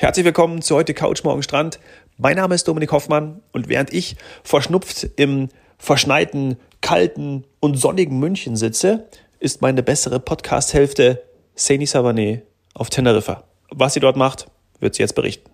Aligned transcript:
Herzlich 0.00 0.24
willkommen 0.24 0.62
zu 0.62 0.76
heute 0.76 0.94
Couch 0.94 1.24
Morgen 1.24 1.42
Strand. 1.42 1.78
Mein 2.16 2.36
Name 2.36 2.54
ist 2.54 2.66
Dominik 2.66 2.90
Hoffmann 2.90 3.42
und 3.52 3.68
während 3.68 3.92
ich 3.92 4.16
verschnupft 4.42 5.06
im 5.16 5.50
verschneiten, 5.76 6.56
kalten 6.80 7.44
und 7.60 7.78
sonnigen 7.78 8.18
München 8.18 8.56
sitze, 8.56 9.10
ist 9.40 9.60
meine 9.60 9.82
bessere 9.82 10.18
Podcast-Hälfte 10.18 11.22
Seni 11.54 11.84
Savané 11.84 12.40
auf 12.72 12.88
Teneriffa. 12.88 13.44
Was 13.68 13.92
sie 13.92 14.00
dort 14.00 14.16
macht, 14.16 14.46
wird 14.78 14.94
sie 14.94 15.02
jetzt 15.02 15.14
berichten. 15.14 15.50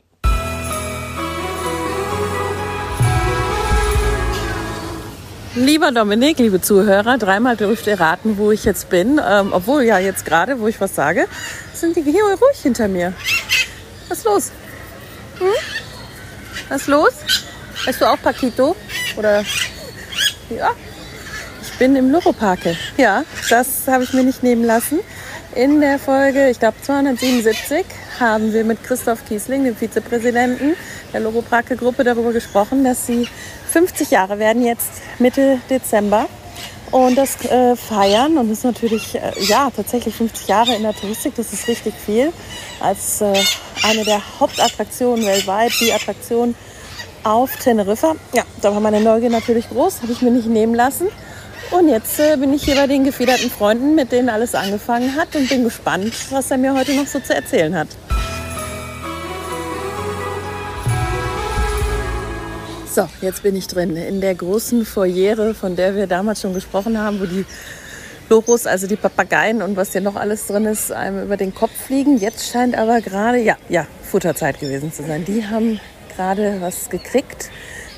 Lieber 5.57 5.91
Dominik, 5.91 6.39
liebe 6.39 6.61
Zuhörer, 6.61 7.19
dreimal 7.19 7.57
dürft 7.57 7.89
ihr 7.89 7.99
raten, 7.99 8.39
wo 8.39 8.53
ich 8.53 8.65
jetzt 8.65 8.91
bin. 8.91 9.21
Ähm, 9.29 9.49
obwohl 9.51 9.83
ja 9.83 9.99
jetzt 9.99 10.25
gerade, 10.25 10.61
wo 10.61 10.69
ich 10.69 10.81
was 10.81 10.95
sage, 10.95 11.27
sind 11.75 11.97
die 11.97 12.03
hier 12.03 12.23
ruhig 12.23 12.63
hinter 12.63 12.87
mir. 12.87 13.13
Was 14.09 14.19
ist 14.19 14.25
los? 14.25 14.53
Hm? 15.39 15.47
Was 16.69 16.81
ist 16.83 16.89
los? 16.89 17.13
Weißt 17.85 18.01
du 18.01 18.07
auch 18.07 18.21
Paquito? 18.21 18.77
Oder 19.17 19.45
ja? 20.51 20.71
Ich 21.63 21.79
bin 21.79 21.97
im 21.97 22.11
Loroparke. 22.11 22.77
Ja, 22.97 23.25
das 23.51 23.87
habe 23.87 24.05
ich 24.05 24.13
mir 24.13 24.23
nicht 24.23 24.43
nehmen 24.43 24.65
lassen. 24.65 25.01
In 25.55 25.81
der 25.81 25.99
Folge, 25.99 26.51
ich 26.51 26.59
glaube 26.59 26.77
277, 26.83 27.85
haben 28.21 28.53
wir 28.53 28.65
mit 28.65 28.83
Christoph 28.83 29.25
Kiesling, 29.27 29.65
dem 29.65 29.77
Vizepräsidenten 29.77 30.75
der 31.13 31.21
Loroparke-Gruppe, 31.21 32.05
darüber 32.05 32.33
gesprochen, 32.33 32.85
dass 32.85 33.07
sie 33.07 33.29
50 33.71 34.11
Jahre 34.11 34.39
werden 34.39 34.65
jetzt 34.65 34.91
Mitte 35.19 35.59
Dezember 35.69 36.29
und 36.91 37.17
das 37.17 37.45
äh, 37.45 37.77
feiern 37.77 38.39
und 38.39 38.49
das 38.49 38.59
ist 38.59 38.65
natürlich 38.65 39.15
äh, 39.17 39.33
ja 39.41 39.71
tatsächlich 39.75 40.15
50 40.15 40.49
Jahre 40.49 40.75
in 40.75 40.83
der 40.83 40.95
Touristik, 40.95 41.35
das 41.37 41.53
ist 41.53 41.69
richtig 41.69 41.95
viel 41.95 42.33
als 42.81 43.21
äh, 43.21 43.35
eine 43.87 44.05
der 44.05 44.21
Hauptattraktionen 44.41 45.25
weltweit, 45.25 45.73
die 45.81 45.93
Attraktion 45.93 46.55
auf 47.23 47.57
Teneriffa. 47.57 48.17
Ja, 48.35 48.43
da 48.61 48.73
war 48.73 48.81
meine 48.81 49.01
Neugier 49.01 49.31
natürlich 49.31 49.69
groß, 49.69 50.03
habe 50.03 50.13
ich 50.13 50.23
mir 50.23 50.31
nicht 50.31 50.49
nehmen 50.49 50.75
lassen. 50.75 51.09
Und 51.71 51.89
jetzt 51.89 52.19
äh, 52.21 52.37
bin 52.37 52.53
ich 52.53 52.65
hier 52.65 52.77
bei 52.77 52.87
den 52.87 53.05
gefiederten 53.05 53.51
Freunden, 53.51 53.95
mit 53.95 54.13
denen 54.13 54.29
alles 54.29 54.55
angefangen 54.55 55.17
hat 55.17 55.35
und 55.35 55.49
bin 55.49 55.65
gespannt, 55.65 56.13
was 56.31 56.51
er 56.51 56.59
mir 56.59 56.75
heute 56.75 56.95
noch 56.95 57.07
so 57.07 57.19
zu 57.21 57.35
erzählen 57.35 57.75
hat. 57.75 57.89
So, 62.93 63.09
jetzt 63.21 63.43
bin 63.43 63.57
ich 63.57 63.67
drin 63.67 63.97
in 63.97 64.21
der 64.21 64.35
großen 64.35 64.87
Foyere, 64.87 65.55
von 65.55 65.77
der 65.77 65.95
wir 65.97 66.07
damals 66.07 66.41
schon 66.41 66.55
gesprochen 66.55 66.99
haben, 66.99 67.21
wo 67.21 67.27
die 67.27 67.45
Loros, 68.29 68.67
also 68.67 68.87
die 68.87 68.97
Papageien 68.97 69.63
und 69.63 69.77
was 69.77 69.93
hier 69.93 70.01
noch 70.01 70.17
alles 70.17 70.47
drin 70.49 70.65
ist, 70.65 70.91
einem 70.91 71.23
über 71.23 71.37
den 71.37 71.55
Kopf 71.55 71.71
fliegen. 71.73 72.19
Jetzt 72.19 72.51
scheint 72.51 72.77
aber 72.77 73.01
gerade, 73.01 73.39
ja, 73.39 73.57
ja, 73.69 73.87
Futterzeit 74.03 74.59
gewesen 74.59 74.93
zu 74.93 75.05
sein. 75.05 75.25
Die 75.25 75.47
haben 75.47 75.81
gerade 76.17 76.57
was 76.61 76.91
gekriegt 76.91 77.51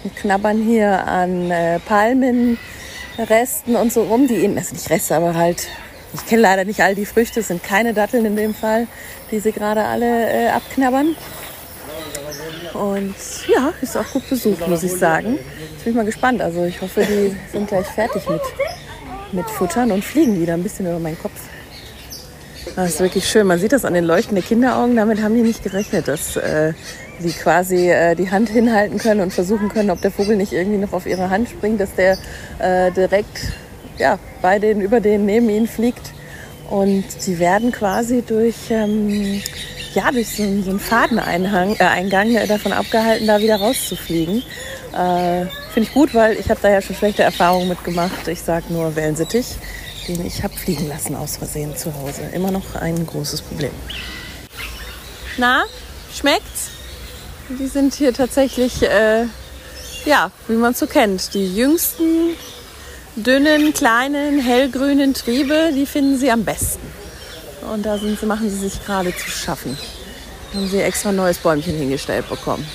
und 0.04 0.14
knabbern 0.16 0.62
hier 0.62 1.06
an 1.06 1.50
äh, 1.50 1.78
Palmenresten 1.80 3.76
und 3.76 3.92
so 3.92 4.02
rum. 4.02 4.28
Die, 4.28 4.46
also 4.54 4.74
nicht 4.74 4.90
Reste, 4.90 5.16
aber 5.16 5.34
halt, 5.34 5.66
ich 6.12 6.26
kenne 6.26 6.42
leider 6.42 6.64
nicht 6.64 6.80
all 6.80 6.94
die 6.94 7.06
Früchte, 7.06 7.40
es 7.40 7.48
sind 7.48 7.62
keine 7.62 7.94
Datteln 7.94 8.26
in 8.26 8.36
dem 8.36 8.54
Fall, 8.54 8.86
die 9.30 9.40
sie 9.40 9.52
gerade 9.52 9.84
alle 9.84 10.30
äh, 10.30 10.48
abknabbern. 10.48 11.16
Und 12.74 13.14
ja, 13.48 13.72
ist 13.80 13.96
auch 13.96 14.08
gut 14.12 14.28
besucht, 14.28 14.68
muss 14.68 14.82
ich 14.82 14.92
sagen. 14.92 15.38
Jetzt 15.72 15.84
bin 15.84 15.92
ich 15.92 15.96
mal 15.96 16.04
gespannt. 16.04 16.42
Also 16.42 16.64
ich 16.64 16.80
hoffe, 16.80 17.02
die 17.02 17.34
sind 17.50 17.68
gleich 17.68 17.86
fertig 17.86 18.28
mit, 18.28 18.42
mit 19.32 19.48
Futtern 19.50 19.92
und 19.92 20.04
fliegen 20.04 20.40
wieder 20.40 20.54
ein 20.54 20.62
bisschen 20.62 20.86
über 20.86 20.98
meinen 20.98 21.18
Kopf. 21.18 21.40
Das 22.76 22.90
ist 22.90 23.00
wirklich 23.00 23.28
schön. 23.28 23.46
Man 23.46 23.58
sieht 23.58 23.72
das 23.72 23.84
an 23.84 23.94
den 23.94 24.04
leuchtenden 24.04 24.44
Kinderaugen. 24.44 24.96
Damit 24.96 25.22
haben 25.22 25.34
die 25.34 25.42
nicht 25.42 25.62
gerechnet, 25.62 26.06
dass 26.06 26.36
äh, 26.36 26.74
sie 27.18 27.32
quasi 27.32 27.90
äh, 27.90 28.14
die 28.14 28.30
Hand 28.30 28.48
hinhalten 28.48 28.98
können 28.98 29.20
und 29.20 29.32
versuchen 29.32 29.68
können, 29.68 29.90
ob 29.90 30.00
der 30.00 30.10
Vogel 30.10 30.36
nicht 30.36 30.52
irgendwie 30.52 30.78
noch 30.78 30.92
auf 30.92 31.06
ihre 31.06 31.30
Hand 31.30 31.48
springt, 31.48 31.80
dass 31.80 31.94
der 31.94 32.18
äh, 32.58 32.92
direkt 32.92 33.52
ja, 33.98 34.18
bei 34.42 34.58
denen, 34.58 34.80
über 34.80 35.00
denen, 35.00 35.26
neben 35.26 35.48
ihnen 35.48 35.66
fliegt. 35.66 36.12
Und 36.70 37.04
sie 37.10 37.38
werden 37.38 37.72
quasi 37.72 38.22
durch 38.22 38.70
ähm, 38.70 39.40
ja, 39.94 40.10
durch 40.12 40.28
so, 40.36 40.42
einen, 40.42 40.62
so 40.62 40.70
einen 40.70 40.80
Fadeneingang 40.80 41.76
äh, 41.76 42.46
davon 42.46 42.72
abgehalten, 42.72 43.26
da 43.26 43.40
wieder 43.40 43.56
rauszufliegen. 43.56 44.42
Äh, 44.98 45.46
Finde 45.72 45.88
ich 45.88 45.94
gut, 45.94 46.12
weil 46.12 46.36
ich 46.36 46.50
habe 46.50 46.58
da 46.60 46.70
ja 46.70 46.82
schon 46.82 46.96
schlechte 46.96 47.22
Erfahrungen 47.22 47.68
mitgemacht. 47.68 48.26
Ich 48.26 48.42
sage 48.42 48.64
nur 48.70 48.96
Wellensittich, 48.96 49.46
den 50.08 50.26
ich 50.26 50.42
habe 50.42 50.54
fliegen 50.56 50.88
lassen 50.88 51.14
aus 51.14 51.36
Versehen 51.36 51.76
zu 51.76 51.94
Hause. 51.94 52.22
Immer 52.32 52.50
noch 52.50 52.74
ein 52.74 53.06
großes 53.06 53.42
Problem. 53.42 53.70
Na, 55.36 55.62
schmeckt's? 56.12 56.70
Die 57.48 57.68
sind 57.68 57.94
hier 57.94 58.12
tatsächlich, 58.12 58.82
äh, 58.82 59.26
ja, 60.04 60.32
wie 60.48 60.56
man 60.56 60.74
so 60.74 60.88
kennt, 60.88 61.32
die 61.32 61.54
jüngsten, 61.54 62.34
dünnen, 63.14 63.72
kleinen, 63.72 64.40
hellgrünen 64.40 65.14
Triebe, 65.14 65.70
die 65.74 65.86
finden 65.86 66.18
sie 66.18 66.32
am 66.32 66.44
besten. 66.44 66.86
Und 67.72 67.86
da 67.86 67.98
sind, 67.98 68.20
machen 68.24 68.50
sie 68.50 68.58
sich 68.68 68.84
gerade 68.84 69.14
zu 69.14 69.30
schaffen. 69.30 69.78
Da 70.52 70.58
haben 70.58 70.68
sie 70.68 70.82
extra 70.82 71.10
ein 71.10 71.16
neues 71.16 71.38
Bäumchen 71.38 71.76
hingestellt 71.76 72.28
bekommen. 72.28 72.66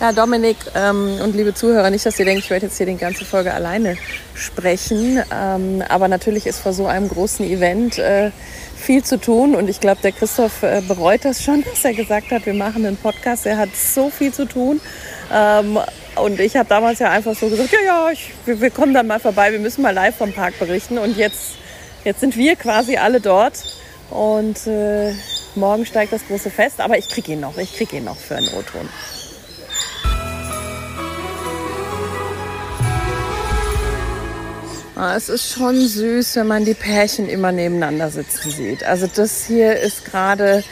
Ja, 0.00 0.12
Dominik 0.12 0.56
ähm, 0.76 1.18
und 1.22 1.34
liebe 1.34 1.54
Zuhörer, 1.54 1.90
nicht, 1.90 2.06
dass 2.06 2.18
ihr 2.18 2.24
denkt, 2.24 2.44
ich 2.44 2.50
werde 2.50 2.66
jetzt 2.66 2.76
hier 2.76 2.86
die 2.86 2.96
ganze 2.96 3.24
Folge 3.24 3.52
alleine 3.52 3.96
sprechen. 4.34 5.20
Ähm, 5.34 5.82
aber 5.88 6.06
natürlich 6.06 6.46
ist 6.46 6.60
vor 6.60 6.72
so 6.72 6.86
einem 6.86 7.08
großen 7.08 7.44
Event 7.44 7.98
äh, 7.98 8.30
viel 8.76 9.02
zu 9.02 9.18
tun. 9.20 9.56
Und 9.56 9.68
ich 9.68 9.80
glaube, 9.80 10.00
der 10.02 10.12
Christoph 10.12 10.62
äh, 10.62 10.82
bereut 10.86 11.24
das 11.24 11.42
schon, 11.42 11.64
dass 11.70 11.84
er 11.84 11.94
gesagt 11.94 12.30
hat, 12.30 12.46
wir 12.46 12.54
machen 12.54 12.86
einen 12.86 12.96
Podcast. 12.96 13.44
Er 13.46 13.58
hat 13.58 13.70
so 13.74 14.08
viel 14.08 14.32
zu 14.32 14.46
tun. 14.46 14.80
Ähm, 15.32 15.78
und 16.16 16.38
ich 16.38 16.56
habe 16.56 16.68
damals 16.68 17.00
ja 17.00 17.10
einfach 17.10 17.34
so 17.34 17.48
gesagt, 17.48 17.72
ja, 17.72 17.80
ja, 17.84 18.10
ich, 18.12 18.32
wir, 18.44 18.60
wir 18.60 18.70
kommen 18.70 18.94
dann 18.94 19.06
mal 19.06 19.20
vorbei, 19.20 19.52
wir 19.52 19.60
müssen 19.60 19.82
mal 19.82 19.94
live 19.94 20.16
vom 20.16 20.32
Park 20.32 20.58
berichten. 20.58 20.98
Und 20.98 21.16
jetzt 21.16 21.58
Jetzt 22.04 22.20
sind 22.20 22.36
wir 22.36 22.56
quasi 22.56 22.96
alle 22.96 23.20
dort 23.20 23.64
und 24.10 24.66
äh, 24.66 25.12
morgen 25.56 25.84
steigt 25.84 26.12
das 26.12 26.26
große 26.26 26.50
Fest, 26.50 26.80
aber 26.80 26.96
ich 26.96 27.08
kriege 27.08 27.32
ihn 27.32 27.40
noch, 27.40 27.58
ich 27.58 27.76
kriege 27.76 27.96
ihn 27.96 28.04
noch 28.04 28.16
für 28.16 28.36
einen 28.36 28.48
O-Ton. 28.48 28.88
Es 34.98 35.28
ist 35.28 35.52
schon 35.52 35.78
süß, 35.86 36.36
wenn 36.36 36.48
man 36.48 36.64
die 36.64 36.74
Pärchen 36.74 37.28
immer 37.28 37.52
nebeneinander 37.52 38.10
sitzen 38.10 38.50
sieht. 38.50 38.82
Also 38.82 39.06
das 39.06 39.46
hier 39.46 39.78
ist 39.78 40.04
gerade 40.04 40.64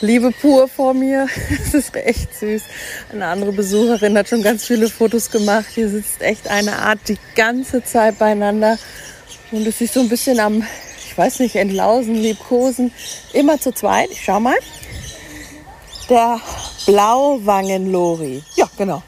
Liebe 0.00 0.30
pur 0.30 0.68
vor 0.68 0.94
mir. 0.94 1.26
Es 1.50 1.74
ist 1.74 1.96
echt 1.96 2.34
süß. 2.38 2.62
Eine 3.12 3.26
andere 3.26 3.52
Besucherin 3.52 4.16
hat 4.16 4.28
schon 4.28 4.42
ganz 4.42 4.64
viele 4.64 4.88
Fotos 4.88 5.30
gemacht. 5.30 5.66
Hier 5.74 5.88
sitzt 5.88 6.22
echt 6.22 6.48
eine 6.48 6.78
Art 6.78 7.00
die 7.08 7.18
ganze 7.34 7.82
Zeit 7.82 8.18
beieinander 8.18 8.78
und 9.50 9.66
es 9.66 9.80
ist 9.80 9.94
so 9.94 10.00
ein 10.00 10.08
bisschen 10.08 10.38
am, 10.38 10.64
ich 11.06 11.18
weiß 11.18 11.40
nicht, 11.40 11.56
entlausen, 11.56 12.14
liebkosen. 12.14 12.92
Immer 13.32 13.60
zu 13.60 13.72
zweit. 13.72 14.10
Ich 14.12 14.22
schau 14.22 14.38
mal. 14.38 14.56
Der 16.08 16.40
Blauwangenlori. 16.86 18.42
Ja, 18.54 18.68
genau. 18.76 19.02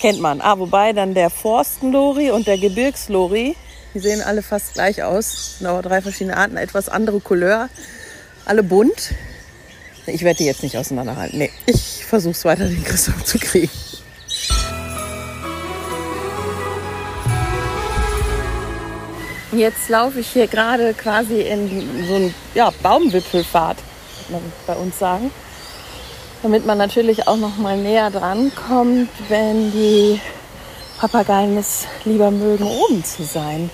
Kennt 0.00 0.20
man. 0.20 0.40
Ah, 0.40 0.58
wobei 0.58 0.92
dann 0.92 1.14
der 1.14 1.30
Forstenlori 1.30 2.32
und 2.32 2.48
der 2.48 2.58
Gebirgslori, 2.58 3.54
die 3.94 4.00
sehen 4.00 4.22
alle 4.22 4.42
fast 4.42 4.74
gleich 4.74 5.02
aus. 5.02 5.56
Aber 5.64 5.82
drei 5.82 6.00
verschiedene 6.00 6.36
Arten, 6.36 6.56
etwas 6.56 6.88
andere 6.88 7.20
Couleur. 7.20 7.68
Alle 8.44 8.62
bunt. 8.62 9.14
Ich 10.06 10.22
werde 10.22 10.38
die 10.38 10.46
jetzt 10.46 10.62
nicht 10.62 10.76
auseinanderhalten. 10.76 11.38
Nee, 11.38 11.50
ich 11.66 12.04
versuche 12.04 12.32
es 12.32 12.44
weiter, 12.44 12.66
den 12.66 12.82
Christoph 12.82 13.24
zu 13.24 13.38
kriegen. 13.38 13.70
Jetzt 19.52 19.90
laufe 19.90 20.20
ich 20.20 20.28
hier 20.28 20.46
gerade 20.46 20.94
quasi 20.94 21.42
in 21.42 22.06
so 22.08 22.14
einen 22.14 22.34
ja, 22.54 22.72
Baumwipfelfahrt, 22.82 23.76
kann 24.24 24.32
man 24.32 24.52
bei 24.66 24.74
uns 24.74 24.98
sagen. 24.98 25.30
Damit 26.42 26.64
man 26.64 26.78
natürlich 26.78 27.28
auch 27.28 27.36
noch 27.36 27.58
mal 27.58 27.76
näher 27.76 28.10
dran 28.10 28.50
kommt, 28.66 29.10
wenn 29.28 29.70
die 29.70 30.20
Papageien 31.02 31.58
es 31.58 31.86
lieber 32.04 32.30
mögen, 32.30 32.64
oben 32.64 33.04
zu 33.04 33.24
sein, 33.24 33.68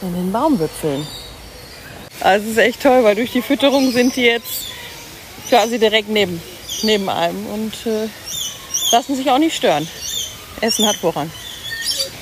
in 0.00 0.14
den 0.14 0.30
Baumwipfeln. 0.30 1.04
Also 2.20 2.46
es 2.46 2.52
ist 2.52 2.58
echt 2.58 2.82
toll, 2.82 3.02
weil 3.02 3.16
durch 3.16 3.32
die 3.32 3.42
Fütterung 3.42 3.90
sind 3.90 4.14
die 4.14 4.22
jetzt 4.22 4.66
quasi 5.48 5.78
direkt 5.78 6.08
neben, 6.08 6.40
neben 6.84 7.08
einem 7.08 7.46
und 7.46 7.74
äh, 7.86 8.08
lassen 8.92 9.16
sich 9.16 9.28
auch 9.28 9.38
nicht 9.38 9.56
stören. 9.56 9.88
Essen 10.60 10.86
hat 10.86 10.96
voran 10.96 11.30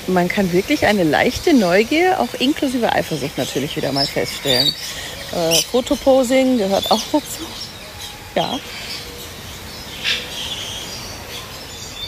man 0.07 0.27
kann 0.27 0.51
wirklich 0.53 0.85
eine 0.85 1.03
leichte 1.03 1.53
Neugier, 1.53 2.19
auch 2.19 2.33
inklusive 2.39 2.91
Eifersucht 2.91 3.37
natürlich 3.37 3.75
wieder 3.75 3.91
mal 3.91 4.07
feststellen. 4.07 4.73
Äh, 5.33 5.55
Fotoposing 5.63 6.57
gehört 6.57 6.89
auch 6.91 7.01
dazu. 7.11 7.45
Ja. 8.35 8.57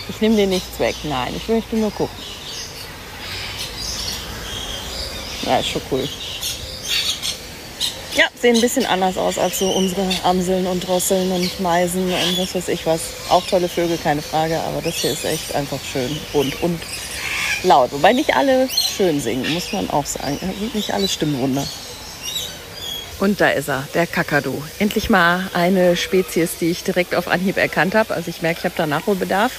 Ich 0.08 0.22
nehme 0.22 0.36
dir 0.36 0.48
nichts 0.48 0.80
weg. 0.80 0.96
Nein, 1.04 1.34
ich 1.36 1.48
möchte 1.48 1.76
nur 1.76 1.92
gucken. 1.92 2.16
Ja, 5.50 5.58
ist 5.58 5.70
schon 5.70 5.82
cool. 5.90 6.08
Ja, 8.14 8.26
sehen 8.40 8.54
ein 8.54 8.62
bisschen 8.62 8.86
anders 8.86 9.18
aus 9.18 9.40
als 9.40 9.58
so 9.58 9.72
unsere 9.72 10.08
Amseln 10.24 10.68
und 10.68 10.88
Drosseln 10.88 11.32
und 11.32 11.60
Meisen 11.60 12.04
und 12.04 12.38
was 12.38 12.54
weiß 12.54 12.68
ich 12.68 12.86
was. 12.86 13.02
Auch 13.30 13.46
tolle 13.48 13.68
Vögel, 13.68 13.98
keine 13.98 14.22
Frage, 14.22 14.60
aber 14.60 14.84
das 14.84 14.98
hier 14.98 15.12
ist 15.12 15.26
echt 15.26 15.56
einfach 15.56 15.80
schön 15.92 16.20
bunt 16.34 16.62
und 16.62 16.80
laut. 17.64 17.92
Wobei 17.92 18.14
nicht 18.14 18.36
alle 18.36 18.70
schön 18.70 19.20
singen, 19.20 19.52
muss 19.52 19.72
man 19.72 19.90
auch 19.90 20.06
sagen. 20.06 20.38
Nicht 20.76 20.94
alles 20.94 21.14
Stimmwunder. 21.14 21.66
Und 23.20 23.42
da 23.42 23.50
ist 23.50 23.70
er, 23.70 23.88
der 23.96 24.06
Kakadu. 24.06 24.62
Endlich 24.78 25.10
mal 25.10 25.50
eine 25.56 25.96
Spezies, 25.96 26.60
die 26.60 26.70
ich 26.70 26.84
direkt 26.84 27.16
auf 27.16 27.28
Anhieb 27.28 27.58
erkannt 27.58 27.96
habe. 27.96 28.14
Also 28.14 28.30
ich 28.30 28.44
merke, 28.44 28.60
ich 28.60 28.66
habe 28.66 28.76
da 28.78 28.86
Nachholbedarf. 28.86 29.52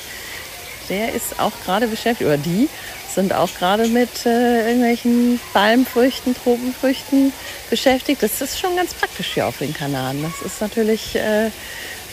Der 0.89 1.13
ist 1.13 1.41
auch 1.41 1.53
gerade 1.65 1.89
beschäftigt, 1.89 2.29
oder 2.29 2.39
die 2.39 2.69
sind 3.15 3.33
auch 3.33 3.49
gerade 3.59 3.87
mit 3.89 4.27
äh, 4.27 4.69
irgendwelchen 4.69 5.41
Palmfrüchten, 5.53 6.35
Tropenfrüchten 6.35 7.33
beschäftigt. 7.69 8.23
Das 8.23 8.41
ist 8.41 8.59
schon 8.59 8.77
ganz 8.77 8.95
praktisch 8.95 9.35
hier 9.35 9.47
auf 9.47 9.59
den 9.59 9.75
Kanaren. 9.75 10.23
Das 10.23 10.43
ist 10.45 10.61
natürlich 10.61 11.17
äh, 11.17 11.51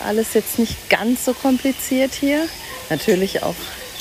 alles 0.06 0.34
jetzt 0.34 0.60
nicht 0.60 0.90
ganz 0.90 1.26
so 1.26 1.34
kompliziert 1.34 2.14
hier. 2.14 2.48
Natürlich 2.90 3.44
auch 3.44 3.56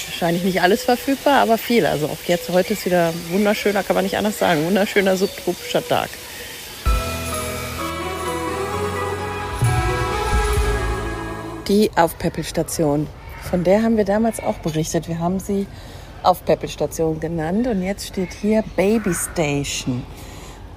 wahrscheinlich 0.07 0.45
nicht 0.45 0.63
alles 0.63 0.85
verfügbar, 0.85 1.41
aber 1.41 1.59
viel. 1.59 1.87
Also 1.87 2.07
auch 2.07 2.19
jetzt, 2.27 2.49
heute 2.49 2.73
ist 2.73 2.87
wieder 2.87 3.13
wunderschöner, 3.31 3.83
kann 3.83 3.97
man 3.97 4.05
nicht 4.05 4.17
anders 4.17 4.39
sagen, 4.39 4.65
wunderschöner 4.65 5.17
subtropischer 5.17 5.87
Tag. 5.87 6.09
Die 11.69 11.91
Aufpäppelstation. 11.97 13.09
Von 13.43 13.65
der 13.65 13.83
haben 13.83 13.97
wir 13.97 14.05
damals 14.05 14.41
auch 14.41 14.59
berichtet. 14.59 15.09
Wir 15.09 15.19
haben 15.19 15.41
sie 15.41 15.67
Aufpäppelstation 16.27 17.21
genannt 17.21 17.67
und 17.67 17.83
jetzt 17.83 18.09
steht 18.09 18.33
hier 18.33 18.65
Baby 18.77 19.15
Station. 19.15 20.03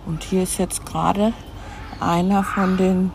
Und 0.06 0.24
hier 0.24 0.44
ist 0.44 0.58
jetzt 0.60 0.86
gerade 0.86 1.34
einer 2.00 2.44
von 2.44 2.78
den 2.78 3.12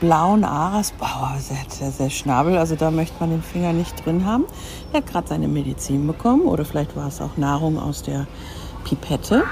blauen 0.00 0.44
Aras. 0.44 0.92
Boah, 0.92 1.36
sehr, 1.38 1.90
sehr, 1.90 2.10
Schnabel. 2.10 2.58
Also 2.58 2.76
da 2.76 2.90
möchte 2.90 3.14
man 3.20 3.30
den 3.30 3.42
Finger 3.42 3.72
nicht 3.72 4.04
drin 4.04 4.26
haben. 4.26 4.44
Er 4.92 4.98
hat 4.98 5.06
gerade 5.06 5.28
seine 5.28 5.48
Medizin 5.48 6.06
bekommen 6.06 6.42
oder 6.42 6.64
vielleicht 6.64 6.96
war 6.96 7.08
es 7.08 7.20
auch 7.20 7.36
Nahrung 7.36 7.78
aus 7.78 8.02
der 8.02 8.26
Pipette. 8.84 9.44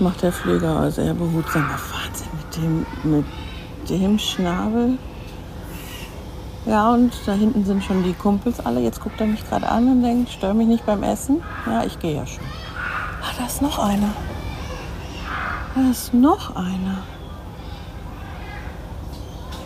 Macht 0.00 0.22
der 0.22 0.32
Pfleger 0.32 0.76
also 0.76 1.02
sehr 1.02 1.14
behutsam. 1.14 1.68
Wahnsinn 1.68 2.28
mit 2.32 2.56
dem, 2.56 2.86
mit 3.04 3.90
dem 3.90 4.18
Schnabel. 4.18 4.98
Ja, 6.66 6.92
und 6.92 7.12
da 7.26 7.32
hinten 7.32 7.64
sind 7.64 7.82
schon 7.82 8.04
die 8.04 8.12
Kumpels 8.12 8.60
alle. 8.60 8.80
Jetzt 8.80 9.00
guckt 9.00 9.20
er 9.20 9.26
mich 9.26 9.48
gerade 9.48 9.68
an 9.68 9.88
und 9.90 10.02
denkt, 10.02 10.30
stör 10.30 10.52
mich 10.52 10.68
nicht 10.68 10.84
beim 10.84 11.02
Essen. 11.02 11.42
Ja, 11.66 11.84
ich 11.84 11.98
gehe 11.98 12.14
ja 12.14 12.26
schon. 12.26 12.44
Ah, 13.22 13.32
da 13.38 13.46
ist 13.46 13.62
noch 13.62 13.78
einer. 13.78 14.12
Da 15.74 15.90
ist 15.90 16.12
noch 16.12 16.54
einer. 16.56 17.02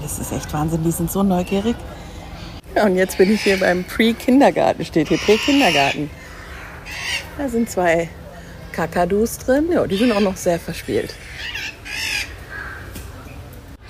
Das 0.03 0.19
ist 0.19 0.33
echt 0.33 0.53
Wahnsinn, 0.53 0.85
die 0.85 0.91
sind 0.93 1.11
so 1.11 1.23
neugierig. 1.23 1.77
Ja, 2.77 2.85
und 2.85 2.97
jetzt 2.97 3.19
bin 3.19 3.33
ich 3.33 3.43
hier 3.43 3.59
beim 3.59 3.85
Pre-Kindergarten, 3.85 4.85
steht 4.85 5.09
hier 5.09 5.19
Pre-Kindergarten. 5.19 6.11
Da 7.39 7.49
sind 7.49 7.71
zwei 7.71 8.09
Kakadus 8.73 9.39
drin. 9.39 9.71
Ja, 9.73 9.87
die 9.87 9.97
sind 9.97 10.13
auch 10.13 10.21
noch 10.21 10.37
sehr 10.37 10.59
verspielt. 10.59 11.15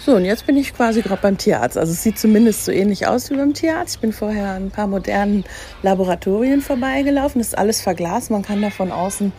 So, 0.05 0.17
und 0.17 0.27
jetzt 0.27 0.45
bin 0.45 0.59
ich 0.59 0.75
quasi 0.75 1.01
gerade 1.01 1.23
beim 1.23 1.39
Tierarzt. 1.39 1.79
Also 1.79 1.93
es 1.93 2.03
sieht 2.03 2.19
zumindest 2.19 2.67
so 2.67 2.73
ähnlich 2.73 3.07
aus 3.07 3.31
wie 3.31 3.37
beim 3.37 3.55
Tierarzt. 3.55 3.95
Ich 3.95 4.01
bin 4.03 4.13
vorher 4.13 4.51
an 4.51 4.67
ein 4.67 4.71
paar 4.71 4.87
modernen 4.87 5.45
Laboratorien 5.83 6.61
vorbeigelaufen. 6.61 7.41
Das 7.41 7.49
ist 7.49 7.59
alles 7.59 7.81
verglast. 7.81 8.31
Man 8.31 8.43
kann 8.43 8.61
da 8.61 8.69
von 8.69 8.93
außen 8.93 9.33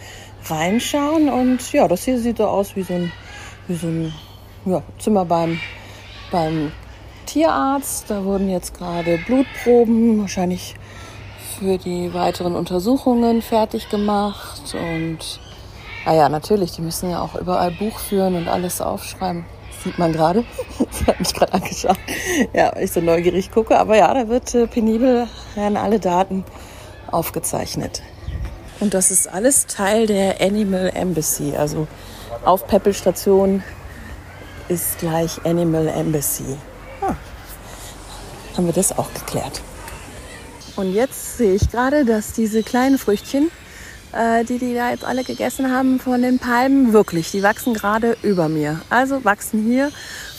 reinschauen. 0.46 1.30
Und 1.30 1.72
ja, 1.72 1.88
das 1.88 2.06
hier 2.06 2.18
sieht 2.18 2.38
so 2.38 2.48
aus 2.48 2.76
wie 2.76 2.82
so 2.82 2.96
ein, 2.96 3.12
wie 3.68 3.76
so 3.76 3.86
ein 3.86 4.14
ja, 4.66 4.82
Zimmer 4.98 5.24
beim, 5.26 5.60
beim 6.32 6.72
Tierarzt. 7.28 8.10
Da 8.10 8.24
wurden 8.24 8.50
jetzt 8.50 8.76
gerade 8.76 9.20
Blutproben, 9.20 10.20
wahrscheinlich 10.20 10.74
für 11.60 11.78
die 11.78 12.12
weiteren 12.12 12.56
Untersuchungen 12.56 13.44
fertig 13.44 13.90
gemacht. 13.90 14.74
Und 14.74 15.40
ah 16.06 16.16
ja, 16.16 16.28
natürlich, 16.28 16.72
die 16.72 16.82
müssen 16.82 17.12
ja 17.12 17.22
auch 17.22 17.36
überall 17.36 17.70
Buch 17.70 18.00
führen 18.00 18.34
und 18.34 18.48
alles 18.48 18.82
aufschreiben 18.82 19.46
sieht 19.86 20.00
man 20.00 20.12
gerade. 20.12 20.44
Sie 20.92 21.06
hat 21.06 21.20
mich 21.20 21.34
gerade 21.34 21.54
angeschaut. 21.54 21.98
Ja, 22.54 22.76
weil 22.76 22.84
ich 22.84 22.92
so 22.92 23.00
neugierig 23.00 23.52
gucke. 23.52 23.78
Aber 23.78 23.96
ja, 23.96 24.14
da 24.14 24.28
wird 24.28 24.54
äh, 24.54 24.68
penibel, 24.68 25.28
werden 25.54 25.78
alle 25.78 26.00
Daten 26.00 26.44
aufgezeichnet. 27.10 28.02
Und 28.80 28.94
das 28.94 29.12
ist 29.12 29.28
alles 29.28 29.68
Teil 29.68 30.08
der 30.08 30.42
Animal 30.42 30.92
Embassy. 30.94 31.56
Also 31.56 31.88
auf 32.44 32.68
Peppelstation 32.68 33.64
ist 34.68 34.98
gleich 34.98 35.46
Animal 35.46 35.88
Embassy. 35.88 36.58
Ah, 37.02 37.16
haben 38.58 38.66
wir 38.66 38.74
das 38.74 38.98
auch 38.98 39.14
geklärt. 39.14 39.62
Und 40.76 40.94
jetzt 40.94 41.38
sehe 41.38 41.54
ich 41.54 41.70
gerade, 41.70 42.04
dass 42.04 42.34
diese 42.34 42.64
kleinen 42.64 42.98
Früchtchen 42.98 43.50
die 44.48 44.60
die 44.60 44.74
da 44.74 44.92
jetzt 44.92 45.04
alle 45.04 45.24
gegessen 45.24 45.72
haben 45.72 46.00
von 46.00 46.22
den 46.22 46.40
Palmen, 46.40 46.94
wirklich, 46.94 47.32
die 47.32 47.44
wachsen 47.44 47.74
gerade 47.74 48.16
über 48.22 48.48
mir. 48.48 48.80
Also 48.90 49.26
wachsen 49.26 49.64
hier 49.64 49.92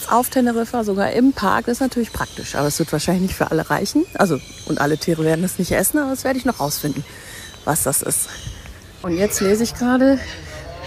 auf 0.08 0.30
Teneriffa, 0.30 0.82
sogar 0.84 1.12
im 1.12 1.32
Park. 1.32 1.66
Das 1.66 1.74
ist 1.74 1.80
natürlich 1.80 2.12
praktisch, 2.12 2.54
aber 2.54 2.68
es 2.68 2.78
wird 2.78 2.90
wahrscheinlich 2.92 3.22
nicht 3.22 3.34
für 3.34 3.50
alle 3.50 3.68
reichen. 3.68 4.06
Also, 4.14 4.40
und 4.66 4.80
alle 4.80 4.96
Tiere 4.96 5.24
werden 5.24 5.42
das 5.42 5.58
nicht 5.58 5.72
essen, 5.72 5.98
aber 5.98 6.10
das 6.10 6.24
werde 6.24 6.38
ich 6.38 6.44
noch 6.44 6.60
rausfinden, 6.60 7.04
was 7.64 7.82
das 7.82 8.02
ist. 8.02 8.28
Und 9.02 9.16
jetzt 9.16 9.40
lese 9.40 9.62
ich 9.62 9.74
gerade, 9.74 10.18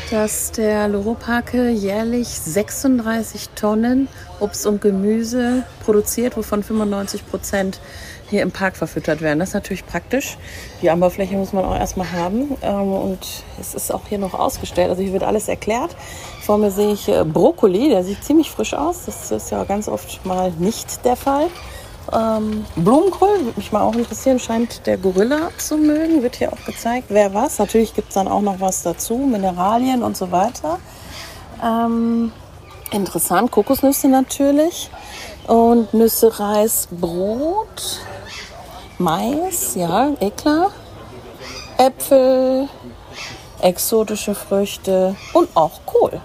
dass 0.10 0.52
der 0.52 0.88
Loroparke 0.88 1.70
jährlich 1.70 2.28
36 2.28 3.50
Tonnen 3.50 4.08
Obst 4.40 4.66
und 4.66 4.82
Gemüse 4.82 5.64
produziert, 5.84 6.38
wovon 6.38 6.64
95 6.64 7.28
Prozent 7.30 7.80
hier 8.30 8.44
im 8.44 8.52
Park 8.52 8.78
verfüttert 8.78 9.22
werden. 9.22 9.40
Das 9.40 9.50
ist 9.50 9.56
natürlich 9.56 9.86
praktisch. 9.86 10.38
Die 10.82 10.90
Anbaufläche 10.90 11.36
muss 11.36 11.54
man 11.54 11.66
auch 11.66 11.76
erstmal 11.76 12.12
haben. 12.12 12.58
Ähm, 12.62 12.94
und 12.94 13.20
es 13.60 13.74
ist 13.74 13.92
auch 13.92 14.02
hier 14.08 14.20
noch 14.20 14.34
ausgestellt. 14.34 14.90
Also 14.90 15.02
hier 15.02 15.14
wird 15.14 15.24
alles 15.24 15.48
erklärt. 15.48 15.96
Vor 16.42 16.58
mir 16.58 16.72
sehe 16.72 16.94
ich 16.94 17.08
äh, 17.08 17.24
Brokkoli, 17.24 17.90
der 17.90 18.04
sieht 18.04 18.24
ziemlich 18.24 18.52
frisch 18.52 18.74
aus. 18.74 19.06
Das 19.06 19.32
ist 19.32 19.52
ja 19.52 19.64
ganz 19.64 19.88
oft 19.88 20.26
mal 20.26 20.52
nicht 20.60 21.04
der 21.06 21.16
Fall. 21.16 21.48
Ähm, 22.12 22.66
Blumenkohl 22.76 23.46
würde 23.46 23.58
mich 23.58 23.72
mal 23.72 23.82
auch 23.82 23.96
interessieren. 23.96 24.40
Scheint 24.40 24.86
der 24.86 24.98
Gorilla 24.98 25.50
zu 25.58 25.78
mögen. 25.78 26.24
Wird 26.24 26.38
hier 26.38 26.54
auch 26.54 26.66
gezeigt, 26.66 27.08
wer 27.10 27.34
was. 27.34 27.60
Natürlich 27.60 27.96
gibt 27.96 28.10
es 28.10 28.14
dann 28.16 28.28
auch 28.28 28.42
noch 28.42 28.60
was 28.60 28.84
dazu. 28.84 29.18
Mineralien 29.18 30.04
und 30.04 30.18
so 30.18 30.32
weiter. 30.32 30.80
Ähm, 31.64 32.32
interessant. 32.92 33.52
Kokosnüsse 33.52 34.08
natürlich. 34.08 34.90
Und 35.48 35.94
Nüsse, 35.94 36.40
Reis, 36.40 36.88
Brot. 36.92 38.00
Mais, 38.98 39.76
ja, 39.76 40.12
eh 40.20 40.32
klar. 40.32 40.72
Äpfel, 41.78 42.68
exotische 43.62 44.36
Früchte 44.36 45.16
und 45.34 45.50
auch 45.56 45.80
Kohl. 45.86 46.22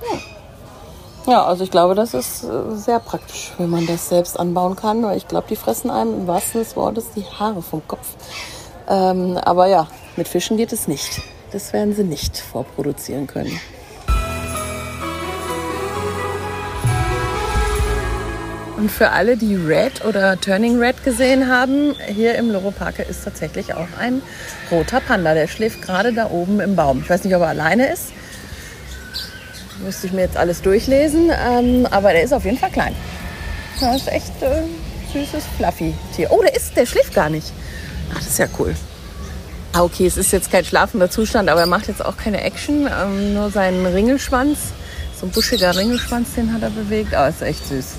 Hm. 0.00 0.20
Ja, 1.28 1.44
also 1.44 1.64
ich 1.64 1.70
glaube, 1.70 1.94
das 1.94 2.14
ist 2.14 2.44
äh, 2.44 2.74
sehr 2.74 2.98
praktisch, 2.98 3.52
wenn 3.58 3.70
man 3.70 3.86
das 3.86 4.08
selbst 4.08 4.38
anbauen 4.38 4.76
kann, 4.76 5.02
weil 5.04 5.16
ich 5.16 5.28
glaube, 5.28 5.46
die 5.48 5.56
fressen 5.56 5.90
einem 5.90 6.14
im 6.14 6.26
wahrsten 6.26 6.60
des 6.60 6.76
Wortes 6.76 7.06
die 7.14 7.24
Haare 7.24 7.62
vom 7.62 7.86
Kopf. 7.86 8.14
Ähm, 8.88 9.36
aber 9.38 9.66
ja, 9.66 9.88
mit 10.16 10.28
Fischen 10.28 10.56
geht 10.56 10.72
es 10.72 10.88
nicht. 10.88 11.22
Das 11.52 11.72
werden 11.72 11.94
sie 11.94 12.04
nicht 12.04 12.36
vorproduzieren 12.38 13.26
können. 13.26 13.60
Und 18.76 18.90
für 18.90 19.10
alle, 19.10 19.38
die 19.38 19.54
Red 19.54 20.04
oder 20.04 20.38
Turning 20.38 20.78
Red 20.78 21.02
gesehen 21.02 21.48
haben, 21.48 21.94
hier 22.08 22.34
im 22.34 22.50
Loro 22.50 22.70
Parke 22.70 23.02
ist 23.02 23.24
tatsächlich 23.24 23.72
auch 23.72 23.88
ein 23.98 24.20
roter 24.70 25.00
Panda. 25.00 25.32
Der 25.32 25.48
schläft 25.48 25.80
gerade 25.80 26.12
da 26.12 26.30
oben 26.30 26.60
im 26.60 26.76
Baum. 26.76 27.00
Ich 27.02 27.08
weiß 27.08 27.24
nicht, 27.24 27.34
ob 27.34 27.40
er 27.40 27.48
alleine 27.48 27.90
ist. 27.90 28.12
Müsste 29.82 30.08
ich 30.08 30.12
mir 30.12 30.22
jetzt 30.22 30.36
alles 30.36 30.60
durchlesen. 30.60 31.30
Ähm, 31.30 31.86
aber 31.90 32.12
der 32.12 32.22
ist 32.22 32.34
auf 32.34 32.44
jeden 32.44 32.58
Fall 32.58 32.70
klein. 32.70 32.94
Das 33.80 33.96
ist 33.96 34.08
echt 34.08 34.42
äh, 34.42 34.62
süßes 35.12 35.44
Fluffy-Tier. 35.56 36.30
Oh, 36.30 36.42
der 36.42 36.54
ist, 36.54 36.76
der 36.76 36.84
schläft 36.84 37.14
gar 37.14 37.30
nicht. 37.30 37.52
Ach, 38.12 38.18
das 38.18 38.26
ist 38.26 38.38
ja 38.38 38.46
cool. 38.58 38.74
Ah, 39.72 39.82
okay, 39.82 40.06
es 40.06 40.18
ist 40.18 40.32
jetzt 40.32 40.50
kein 40.50 40.64
schlafender 40.66 41.10
Zustand, 41.10 41.48
aber 41.48 41.60
er 41.60 41.66
macht 41.66 41.88
jetzt 41.88 42.04
auch 42.04 42.18
keine 42.18 42.42
Action. 42.42 42.88
Ähm, 42.88 43.32
nur 43.32 43.50
seinen 43.50 43.86
Ringelschwanz. 43.86 44.58
So 45.18 45.24
ein 45.24 45.32
buschiger 45.32 45.74
Ringelschwanz, 45.74 46.34
den 46.34 46.52
hat 46.52 46.62
er 46.62 46.70
bewegt. 46.70 47.14
Aber 47.14 47.28
ist 47.28 47.40
echt 47.40 47.66
süß. 47.66 47.94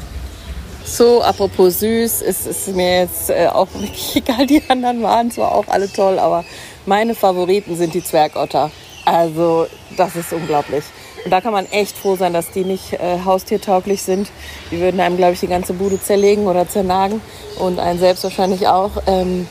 So, 0.89 1.21
apropos 1.21 1.81
süß, 1.81 2.21
ist 2.21 2.47
es 2.47 2.67
mir 2.67 3.01
jetzt 3.01 3.29
äh, 3.29 3.47
auch 3.51 3.67
wirklich 3.73 4.15
egal. 4.15 4.47
Die 4.47 4.63
anderen 4.69 5.03
waren 5.03 5.29
zwar 5.29 5.53
auch 5.53 5.67
alle 5.67 5.91
toll, 5.91 6.17
aber 6.17 6.45
meine 6.85 7.13
Favoriten 7.13 7.75
sind 7.75 7.93
die 7.93 8.01
Zwergotter. 8.01 8.71
Also, 9.03 9.67
das 9.97 10.15
ist 10.15 10.31
unglaublich. 10.31 10.85
Und 11.25 11.31
da 11.31 11.41
kann 11.41 11.51
man 11.51 11.65
echt 11.71 11.97
froh 11.97 12.15
sein, 12.15 12.31
dass 12.31 12.51
die 12.51 12.63
nicht 12.63 12.93
äh, 12.93 13.19
haustiertauglich 13.25 14.01
sind. 14.01 14.29
Die 14.71 14.79
würden 14.79 15.01
einem, 15.01 15.17
glaube 15.17 15.33
ich, 15.33 15.41
die 15.41 15.47
ganze 15.47 15.73
Bude 15.73 16.01
zerlegen 16.01 16.47
oder 16.47 16.69
zernagen 16.69 17.21
und 17.59 17.79
einen 17.79 17.99
selbst 17.99 18.23
wahrscheinlich 18.23 18.69
auch. 18.69 18.91
Ähm, 19.07 19.45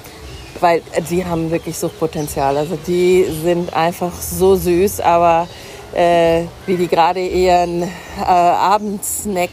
weil 0.60 0.80
die 1.10 1.26
haben 1.26 1.50
wirklich 1.50 1.76
Suchtpotenzial. 1.76 2.56
Also 2.56 2.78
die 2.86 3.26
sind 3.44 3.74
einfach 3.74 4.12
so 4.14 4.56
süß, 4.56 5.00
aber 5.00 5.48
äh, 5.92 6.44
wie 6.64 6.76
die 6.76 6.88
gerade 6.88 7.20
ihren 7.20 7.82
äh, 7.82 8.24
Abendsnack 8.24 9.50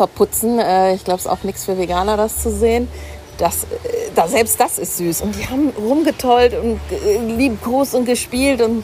verputzen. 0.00 0.58
Äh, 0.58 0.94
ich 0.94 1.04
glaube, 1.04 1.18
es 1.18 1.26
ist 1.26 1.30
auch 1.30 1.42
nichts 1.42 1.66
für 1.66 1.76
Veganer, 1.76 2.16
das 2.16 2.42
zu 2.42 2.50
sehen. 2.50 2.88
Das, 3.36 3.64
äh, 3.64 3.66
da, 4.14 4.26
selbst 4.26 4.58
das 4.58 4.78
ist 4.78 4.96
süß. 4.96 5.20
Und 5.20 5.36
die 5.36 5.46
haben 5.46 5.72
rumgetollt 5.78 6.54
und 6.54 6.80
äh, 6.90 7.18
liebkost 7.36 7.94
und 7.94 8.06
gespielt 8.06 8.62
und 8.62 8.82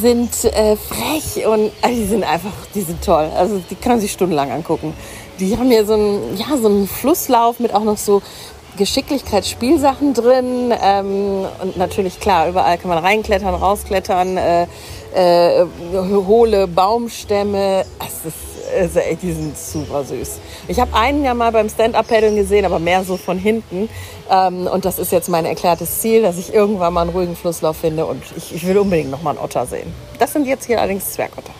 sind 0.00 0.32
äh, 0.44 0.76
frech 0.76 1.46
und 1.46 1.66
äh, 1.82 1.94
die 1.94 2.06
sind 2.06 2.24
einfach, 2.24 2.54
die 2.74 2.80
sind 2.80 3.04
toll. 3.04 3.30
Also 3.36 3.60
die 3.70 3.74
kann 3.74 3.92
man 3.92 4.00
sich 4.00 4.12
stundenlang 4.12 4.50
angucken. 4.50 4.94
Die 5.38 5.56
haben 5.58 5.70
hier 5.70 5.84
so 5.84 5.92
einen, 5.92 6.36
ja, 6.38 6.56
so 6.56 6.68
einen 6.68 6.88
Flusslauf 6.88 7.60
mit 7.60 7.74
auch 7.74 7.84
noch 7.84 7.98
so 7.98 8.22
Geschicklichkeitsspielsachen 8.78 10.14
drin 10.14 10.72
ähm, 10.82 11.44
und 11.62 11.76
natürlich 11.76 12.20
klar, 12.20 12.48
überall 12.48 12.78
kann 12.78 12.88
man 12.88 12.98
reinklettern, 12.98 13.54
rausklettern, 13.54 14.36
äh, 14.36 14.66
äh, 15.14 15.66
hohle 16.26 16.66
Baumstämme. 16.66 17.84
Es 18.00 18.26
ist, 18.26 18.55
also, 18.78 18.98
ey, 19.00 19.16
die 19.16 19.32
sind 19.32 19.56
super 19.56 20.04
süß. 20.04 20.38
Ich 20.68 20.80
habe 20.80 20.94
einen 20.94 21.24
ja 21.24 21.34
mal 21.34 21.52
beim 21.52 21.68
Stand-Up-Paddeln 21.68 22.36
gesehen, 22.36 22.64
aber 22.64 22.78
mehr 22.78 23.04
so 23.04 23.16
von 23.16 23.38
hinten. 23.38 23.88
Ähm, 24.30 24.66
und 24.66 24.84
das 24.84 24.98
ist 24.98 25.12
jetzt 25.12 25.28
mein 25.28 25.44
erklärtes 25.44 26.00
Ziel, 26.00 26.22
dass 26.22 26.38
ich 26.38 26.52
irgendwann 26.52 26.92
mal 26.92 27.02
einen 27.02 27.10
ruhigen 27.10 27.36
Flusslauf 27.36 27.76
finde 27.76 28.06
und 28.06 28.22
ich, 28.36 28.54
ich 28.54 28.66
will 28.66 28.78
unbedingt 28.78 29.10
noch 29.10 29.22
mal 29.22 29.30
einen 29.30 29.38
Otter 29.38 29.66
sehen. 29.66 29.92
Das 30.18 30.32
sind 30.32 30.46
jetzt 30.46 30.66
hier 30.66 30.78
allerdings 30.78 31.12
Zwergotter. 31.12 31.52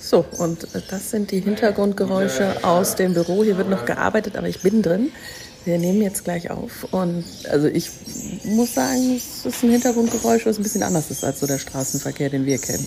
So, 0.00 0.24
und 0.38 0.66
das 0.90 1.10
sind 1.10 1.32
die 1.32 1.40
Hintergrundgeräusche 1.40 2.64
aus 2.64 2.96
dem 2.96 3.12
Büro. 3.12 3.44
Hier 3.44 3.58
wird 3.58 3.68
noch 3.68 3.84
gearbeitet, 3.84 4.38
aber 4.38 4.48
ich 4.48 4.62
bin 4.62 4.80
drin. 4.80 5.12
Wir 5.68 5.76
nehmen 5.76 6.00
jetzt 6.00 6.24
gleich 6.24 6.50
auf. 6.50 6.84
Und 6.92 7.24
also 7.50 7.66
ich 7.66 7.90
muss 8.44 8.72
sagen, 8.72 9.16
es 9.16 9.44
ist 9.44 9.62
ein 9.62 9.70
Hintergrundgeräusch, 9.70 10.46
was 10.46 10.56
ein 10.56 10.62
bisschen 10.62 10.82
anders 10.82 11.10
ist 11.10 11.22
als 11.24 11.40
so 11.40 11.46
der 11.46 11.58
Straßenverkehr, 11.58 12.30
den 12.30 12.46
wir 12.46 12.56
kennen. 12.56 12.86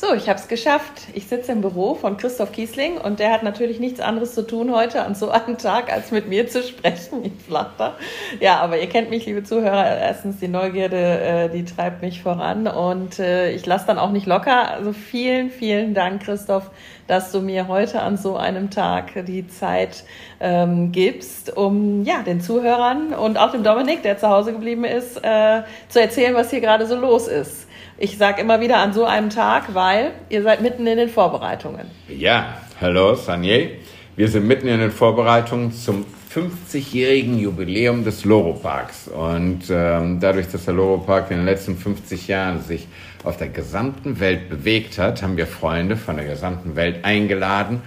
So, 0.00 0.14
ich 0.14 0.30
habe 0.30 0.38
es 0.38 0.48
geschafft. 0.48 1.08
Ich 1.12 1.26
sitze 1.26 1.52
im 1.52 1.60
Büro 1.60 1.94
von 1.94 2.16
Christoph 2.16 2.52
Kiesling 2.52 2.96
und 2.96 3.20
der 3.20 3.32
hat 3.32 3.42
natürlich 3.42 3.80
nichts 3.80 4.00
anderes 4.00 4.34
zu 4.34 4.46
tun 4.46 4.74
heute 4.74 5.02
an 5.02 5.14
so 5.14 5.28
einem 5.28 5.58
Tag, 5.58 5.92
als 5.92 6.10
mit 6.10 6.26
mir 6.26 6.48
zu 6.48 6.62
sprechen. 6.62 7.22
Ich 7.22 7.44
flatter. 7.46 7.96
Ja, 8.40 8.60
aber 8.60 8.78
ihr 8.78 8.88
kennt 8.88 9.10
mich, 9.10 9.26
liebe 9.26 9.42
Zuhörer. 9.42 9.98
Erstens, 9.98 10.38
die 10.38 10.48
Neugierde, 10.48 10.96
äh, 10.96 11.48
die 11.50 11.66
treibt 11.66 12.00
mich 12.00 12.22
voran 12.22 12.66
und 12.66 13.18
äh, 13.18 13.50
ich 13.50 13.66
lasse 13.66 13.88
dann 13.88 13.98
auch 13.98 14.10
nicht 14.10 14.24
locker. 14.24 14.70
Also 14.70 14.94
vielen, 14.94 15.50
vielen 15.50 15.92
Dank, 15.92 16.22
Christoph, 16.22 16.70
dass 17.06 17.30
du 17.30 17.42
mir 17.42 17.68
heute 17.68 18.00
an 18.00 18.16
so 18.16 18.36
einem 18.36 18.70
Tag 18.70 19.26
die 19.26 19.48
Zeit 19.48 20.04
ähm, 20.40 20.92
gibst, 20.92 21.54
um 21.54 22.04
ja, 22.04 22.22
den 22.22 22.40
Zuhörern 22.40 23.12
und 23.12 23.36
auch 23.36 23.52
dem 23.52 23.64
Dominik, 23.64 24.02
der 24.02 24.16
zu 24.16 24.28
Hause 24.28 24.52
geblieben 24.52 24.84
ist, 24.84 25.18
äh, 25.22 25.60
zu 25.90 26.00
erzählen, 26.00 26.34
was 26.34 26.48
hier 26.48 26.62
gerade 26.62 26.86
so 26.86 26.96
los 26.96 27.28
ist. 27.28 27.66
Ich 28.02 28.16
sage 28.16 28.40
immer 28.40 28.62
wieder 28.62 28.78
an 28.78 28.94
so 28.94 29.04
einem 29.04 29.28
Tag, 29.28 29.74
weil 29.74 30.12
ihr 30.30 30.42
seid 30.42 30.62
mitten 30.62 30.86
in 30.86 30.96
den 30.96 31.10
Vorbereitungen. 31.10 31.86
Ja, 32.08 32.54
hallo 32.80 33.14
Sanje. 33.14 33.72
Wir 34.16 34.28
sind 34.28 34.48
mitten 34.48 34.68
in 34.68 34.80
den 34.80 34.90
Vorbereitungen 34.90 35.70
zum 35.70 36.06
50-jährigen 36.34 37.38
Jubiläum 37.38 38.02
des 38.02 38.24
Loro-Parks. 38.24 39.08
Und 39.08 39.64
ähm, 39.68 40.18
dadurch, 40.18 40.48
dass 40.48 40.64
der 40.64 40.72
Loro-Park 40.72 41.30
in 41.30 41.36
den 41.36 41.44
letzten 41.44 41.76
50 41.76 42.26
Jahren 42.26 42.62
sich 42.62 42.88
auf 43.22 43.36
der 43.36 43.48
gesamten 43.48 44.18
Welt 44.18 44.48
bewegt 44.48 44.96
hat, 44.96 45.22
haben 45.22 45.36
wir 45.36 45.46
Freunde 45.46 45.98
von 45.98 46.16
der 46.16 46.24
gesamten 46.24 46.76
Welt 46.76 47.04
eingeladen, 47.04 47.82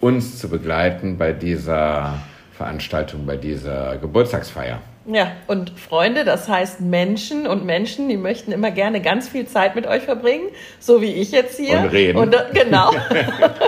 uns 0.00 0.38
zu 0.38 0.48
begleiten 0.48 1.18
bei 1.18 1.32
dieser 1.32 2.14
Veranstaltung, 2.56 3.26
bei 3.26 3.36
dieser 3.36 3.98
Geburtstagsfeier. 3.98 4.80
Ja, 5.06 5.32
und 5.46 5.70
Freunde, 5.80 6.24
das 6.24 6.46
heißt 6.46 6.82
Menschen 6.82 7.46
und 7.46 7.64
Menschen, 7.64 8.08
die 8.08 8.18
möchten 8.18 8.52
immer 8.52 8.70
gerne 8.70 9.00
ganz 9.00 9.28
viel 9.28 9.46
Zeit 9.46 9.74
mit 9.74 9.86
euch 9.86 10.02
verbringen, 10.02 10.48
so 10.78 11.00
wie 11.00 11.14
ich 11.14 11.32
jetzt 11.32 11.58
hier. 11.58 11.78
Und 11.80 11.86
reden. 11.86 12.18
Und, 12.18 12.36
genau. 12.52 12.90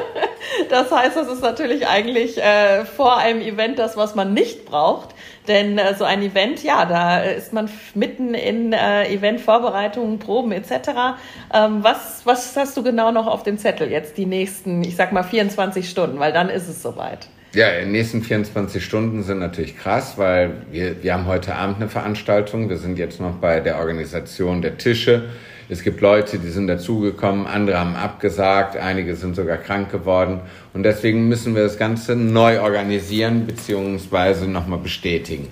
das 0.68 0.92
heißt, 0.92 1.16
das 1.16 1.28
ist 1.28 1.40
natürlich 1.40 1.86
eigentlich 1.88 2.36
äh, 2.36 2.84
vor 2.84 3.16
einem 3.16 3.40
Event 3.40 3.78
das, 3.78 3.96
was 3.96 4.14
man 4.14 4.34
nicht 4.34 4.66
braucht. 4.66 5.14
Denn 5.48 5.78
äh, 5.78 5.94
so 5.94 6.04
ein 6.04 6.22
Event, 6.22 6.62
ja, 6.62 6.84
da 6.84 7.22
ist 7.22 7.54
man 7.54 7.70
mitten 7.94 8.34
in 8.34 8.74
äh, 8.74 9.08
Eventvorbereitungen, 9.12 10.18
Proben 10.18 10.52
etc. 10.52 11.16
Ähm, 11.52 11.82
was, 11.82 12.24
was 12.24 12.54
hast 12.56 12.76
du 12.76 12.82
genau 12.82 13.10
noch 13.10 13.26
auf 13.26 13.42
dem 13.42 13.56
Zettel 13.56 13.90
jetzt 13.90 14.18
die 14.18 14.26
nächsten, 14.26 14.84
ich 14.84 14.96
sag 14.96 15.12
mal 15.12 15.24
24 15.24 15.88
Stunden, 15.88 16.20
weil 16.20 16.32
dann 16.32 16.50
ist 16.50 16.68
es 16.68 16.82
soweit. 16.82 17.26
Ja, 17.54 17.68
in 17.68 17.84
den 17.84 17.92
nächsten 17.92 18.22
24 18.22 18.82
Stunden 18.82 19.22
sind 19.22 19.38
natürlich 19.38 19.76
krass, 19.76 20.16
weil 20.16 20.62
wir, 20.70 21.02
wir 21.02 21.12
haben 21.12 21.26
heute 21.26 21.54
Abend 21.54 21.76
eine 21.76 21.90
Veranstaltung. 21.90 22.70
Wir 22.70 22.78
sind 22.78 22.98
jetzt 22.98 23.20
noch 23.20 23.34
bei 23.34 23.60
der 23.60 23.76
Organisation 23.76 24.62
der 24.62 24.78
Tische. 24.78 25.24
Es 25.68 25.82
gibt 25.82 26.00
Leute, 26.00 26.38
die 26.38 26.48
sind 26.48 26.66
dazugekommen, 26.66 27.46
andere 27.46 27.78
haben 27.78 27.94
abgesagt, 27.94 28.78
einige 28.78 29.16
sind 29.16 29.36
sogar 29.36 29.58
krank 29.58 29.92
geworden. 29.92 30.40
Und 30.72 30.84
deswegen 30.84 31.28
müssen 31.28 31.54
wir 31.54 31.62
das 31.62 31.76
Ganze 31.76 32.16
neu 32.16 32.58
organisieren 32.62 33.46
beziehungsweise 33.46 34.48
nochmal 34.48 34.78
bestätigen. 34.78 35.48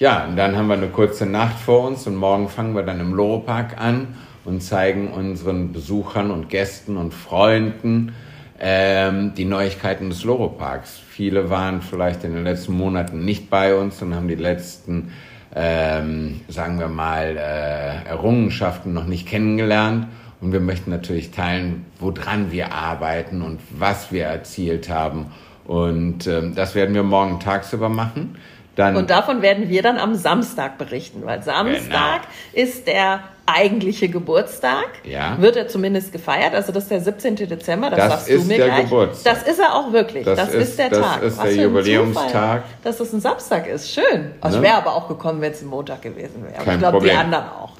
Ja, 0.00 0.26
und 0.26 0.34
dann 0.34 0.56
haben 0.56 0.66
wir 0.66 0.74
eine 0.74 0.88
kurze 0.88 1.26
Nacht 1.26 1.60
vor 1.60 1.86
uns 1.86 2.08
und 2.08 2.16
morgen 2.16 2.48
fangen 2.48 2.74
wir 2.74 2.82
dann 2.82 2.98
im 2.98 3.14
Loro-Park 3.14 3.80
an 3.80 4.16
und 4.44 4.64
zeigen 4.64 5.12
unseren 5.12 5.72
Besuchern 5.72 6.32
und 6.32 6.48
Gästen 6.48 6.96
und 6.96 7.14
Freunden 7.14 8.12
ähm, 8.60 9.34
die 9.34 9.44
Neuigkeiten 9.44 10.08
des 10.10 10.24
Loro-Parks. 10.24 11.00
Viele 11.08 11.50
waren 11.50 11.82
vielleicht 11.82 12.24
in 12.24 12.34
den 12.34 12.44
letzten 12.44 12.72
Monaten 12.72 13.24
nicht 13.24 13.50
bei 13.50 13.74
uns 13.74 14.00
und 14.02 14.14
haben 14.14 14.28
die 14.28 14.34
letzten, 14.34 15.12
ähm, 15.54 16.40
sagen 16.48 16.78
wir 16.78 16.88
mal, 16.88 17.36
äh, 17.36 18.08
Errungenschaften 18.08 18.92
noch 18.92 19.06
nicht 19.06 19.26
kennengelernt. 19.26 20.06
Und 20.40 20.52
wir 20.52 20.60
möchten 20.60 20.90
natürlich 20.90 21.30
teilen, 21.30 21.86
woran 21.98 22.52
wir 22.52 22.72
arbeiten 22.72 23.42
und 23.42 23.60
was 23.70 24.12
wir 24.12 24.24
erzielt 24.24 24.90
haben. 24.90 25.26
Und 25.64 26.26
ähm, 26.26 26.54
das 26.54 26.74
werden 26.74 26.94
wir 26.94 27.02
morgen 27.02 27.40
tagsüber 27.40 27.88
machen. 27.88 28.36
Dann 28.76 28.94
und 28.94 29.08
davon 29.08 29.40
werden 29.42 29.70
wir 29.70 29.82
dann 29.82 29.98
am 29.98 30.14
Samstag 30.14 30.76
berichten, 30.76 31.22
weil 31.24 31.42
Samstag 31.42 32.20
genau. 32.22 32.64
ist 32.68 32.86
der 32.86 33.20
eigentliche 33.46 34.08
Geburtstag. 34.08 34.86
Ja. 35.02 35.40
Wird 35.40 35.56
er 35.56 35.66
zumindest 35.66 36.12
gefeiert. 36.12 36.54
Also 36.54 36.72
das 36.72 36.84
ist 36.84 36.90
der 36.90 37.00
17. 37.00 37.36
Dezember, 37.36 37.88
das, 37.88 37.98
das 37.98 38.10
sagst 38.10 38.30
du 38.30 38.46
mir 38.46 38.58
der 38.58 38.66
gleich. 38.66 38.82
Geburtstag. 38.82 39.34
Das 39.34 39.48
ist 39.48 39.58
er 39.58 39.74
auch 39.74 39.92
wirklich. 39.92 40.26
Das, 40.26 40.36
das 40.36 40.48
ist, 40.50 40.68
ist, 40.68 40.78
der 40.78 40.90
das 40.90 41.00
Tag. 41.00 41.20
Das 41.22 41.32
ist 41.32 41.38
Was 41.38 41.54
der 41.54 41.62
Jubiläumstag. 41.64 42.62
dass 42.84 42.98
das 42.98 43.12
ein 43.14 43.20
Samstag 43.20 43.66
ist. 43.66 43.90
Schön. 43.90 44.32
Also 44.42 44.58
ne? 44.58 44.64
wäre 44.64 44.76
aber 44.76 44.94
auch 44.94 45.08
gekommen, 45.08 45.40
wenn 45.40 45.52
es 45.52 45.62
ein 45.62 45.68
Montag 45.68 46.02
gewesen 46.02 46.44
wäre. 46.44 46.62
Kein 46.62 46.74
ich 46.74 46.80
glaube, 46.80 47.00
die 47.00 47.12
anderen 47.12 47.44
auch. 47.44 47.72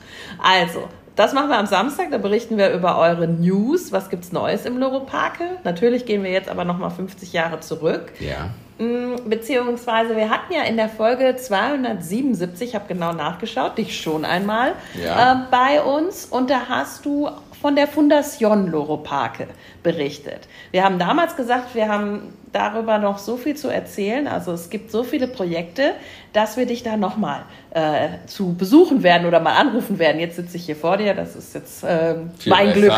Also, 0.42 0.88
das 1.14 1.34
machen 1.34 1.48
wir 1.48 1.58
am 1.58 1.66
Samstag, 1.66 2.10
da 2.10 2.18
berichten 2.18 2.56
wir 2.56 2.70
über 2.70 2.98
eure 2.98 3.28
News. 3.28 3.92
Was 3.92 4.08
gibt's 4.08 4.32
Neues 4.32 4.64
im 4.64 4.78
Loroparke? 4.78 5.44
Natürlich 5.64 6.06
gehen 6.06 6.22
wir 6.22 6.30
jetzt 6.30 6.48
aber 6.48 6.64
nochmal 6.64 6.90
50 6.90 7.32
Jahre 7.34 7.60
zurück. 7.60 8.12
Ja. 8.20 8.50
Mm, 8.78 9.28
beziehungsweise 9.28 10.16
wir 10.16 10.28
hatten 10.28 10.52
ja 10.52 10.62
in 10.62 10.76
der 10.76 10.90
Folge 10.90 11.37
277, 11.37 12.68
ich 12.68 12.75
habe 12.75 12.85
genau 12.88 13.12
nachgeschaut, 13.12 13.78
dich 13.78 13.99
schon 13.99 14.25
einmal 14.25 14.73
ja. 15.02 15.33
äh, 15.33 15.37
bei 15.50 15.83
uns 15.83 16.26
und 16.26 16.50
da 16.50 16.68
hast 16.68 17.06
du 17.06 17.30
von 17.61 17.75
der 17.75 17.88
Fundation 17.88 18.71
Loroparke 18.71 19.49
berichtet. 19.83 20.47
Wir 20.73 20.85
haben 20.85 20.99
damals 20.99 21.37
gesagt, 21.37 21.75
wir 21.75 21.88
haben 21.88 22.35
darüber 22.52 22.99
noch 22.99 23.18
so 23.18 23.37
viel 23.37 23.56
zu 23.56 23.68
erzählen. 23.68 24.28
Also 24.28 24.52
es 24.52 24.71
gibt 24.71 24.90
so 24.90 25.04
viele 25.04 25.26
Projekte, 25.26 25.92
dass 26.33 26.56
wir 26.56 26.66
dich 26.66 26.83
da 26.83 26.97
nochmal 26.97 27.42
äh, 27.71 28.09
zu 28.26 28.54
besuchen 28.54 29.02
werden 29.02 29.26
oder 29.26 29.40
mal 29.40 29.54
anrufen 29.54 29.99
werden. 29.99 30.21
Jetzt 30.21 30.37
sitze 30.37 30.59
ich 30.59 30.66
hier 30.66 30.76
vor 30.76 30.99
dir, 30.99 31.14
das 31.14 31.35
ist 31.35 31.54
jetzt 31.54 31.83
äh, 31.83 32.16
mein 32.45 32.73
Glück. 32.73 32.92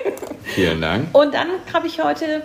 Vielen 0.42 0.80
Dank. 0.80 1.08
Und 1.12 1.34
dann 1.34 1.48
habe 1.72 1.86
ich 1.86 2.02
heute 2.02 2.42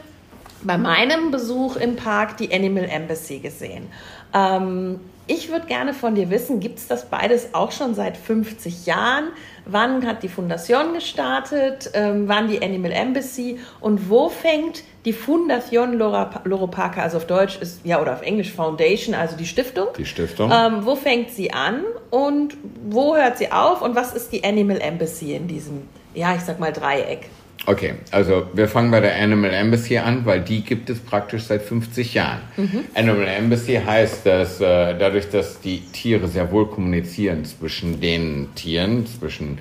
bei 0.65 0.77
meinem 0.77 1.31
Besuch 1.31 1.75
im 1.75 1.95
Park 1.95 2.37
die 2.37 2.53
Animal 2.53 2.85
Embassy 2.85 3.39
gesehen. 3.39 3.87
Ähm, 4.33 4.99
ich 5.27 5.49
würde 5.49 5.65
gerne 5.65 5.95
von 5.95 6.13
dir 6.13 6.29
wissen, 6.29 6.59
gibt 6.59 6.77
es 6.77 6.87
das 6.87 7.05
beides 7.05 7.55
auch 7.55 7.71
schon 7.71 7.95
seit 7.95 8.15
50 8.15 8.85
Jahren? 8.85 9.29
Wann 9.65 10.05
hat 10.05 10.21
die 10.21 10.29
Fundation 10.29 10.93
gestartet? 10.93 11.89
Ähm, 11.93 12.27
wann 12.27 12.47
die 12.47 12.61
Animal 12.61 12.91
Embassy? 12.91 13.59
Und 13.81 14.09
wo 14.09 14.29
fängt 14.29 14.83
die 15.03 15.13
Fundation 15.13 15.93
Loro 15.93 16.67
Parker, 16.67 17.01
also 17.01 17.17
auf 17.17 17.25
Deutsch 17.25 17.57
ist, 17.59 17.83
ja, 17.83 17.99
oder 17.99 18.13
auf 18.13 18.21
Englisch 18.21 18.51
Foundation, 18.51 19.15
also 19.15 19.35
die 19.35 19.47
Stiftung? 19.47 19.87
Die 19.97 20.05
Stiftung. 20.05 20.51
Ähm, 20.53 20.85
wo 20.85 20.95
fängt 20.95 21.31
sie 21.31 21.51
an 21.51 21.81
und 22.11 22.55
wo 22.87 23.15
hört 23.15 23.39
sie 23.39 23.51
auf? 23.51 23.81
Und 23.81 23.95
was 23.95 24.13
ist 24.13 24.31
die 24.31 24.43
Animal 24.43 24.79
Embassy 24.79 25.33
in 25.33 25.47
diesem, 25.47 25.87
ja, 26.13 26.35
ich 26.35 26.41
sag 26.41 26.59
mal 26.59 26.71
Dreieck? 26.71 27.29
Okay, 27.67 27.95
also 28.11 28.45
wir 28.53 28.67
fangen 28.67 28.91
bei 28.91 28.99
der 28.99 29.19
Animal 29.19 29.51
Embassy 29.51 29.97
an, 29.97 30.25
weil 30.25 30.41
die 30.41 30.61
gibt 30.61 30.89
es 30.91 30.99
praktisch 30.99 31.43
seit 31.43 31.63
50 31.63 32.13
Jahren. 32.13 32.41
Mhm. 32.57 32.81
Animal 32.93 33.27
Embassy 33.27 33.79
heißt, 33.83 34.25
dass 34.25 34.61
äh, 34.61 34.95
dadurch, 34.97 35.29
dass 35.29 35.61
die 35.61 35.79
Tiere 35.91 36.27
sehr 36.27 36.51
wohl 36.51 36.67
kommunizieren 36.67 37.43
zwischen 37.43 37.99
den 37.99 38.49
Tieren, 38.53 39.07
zwischen, 39.07 39.57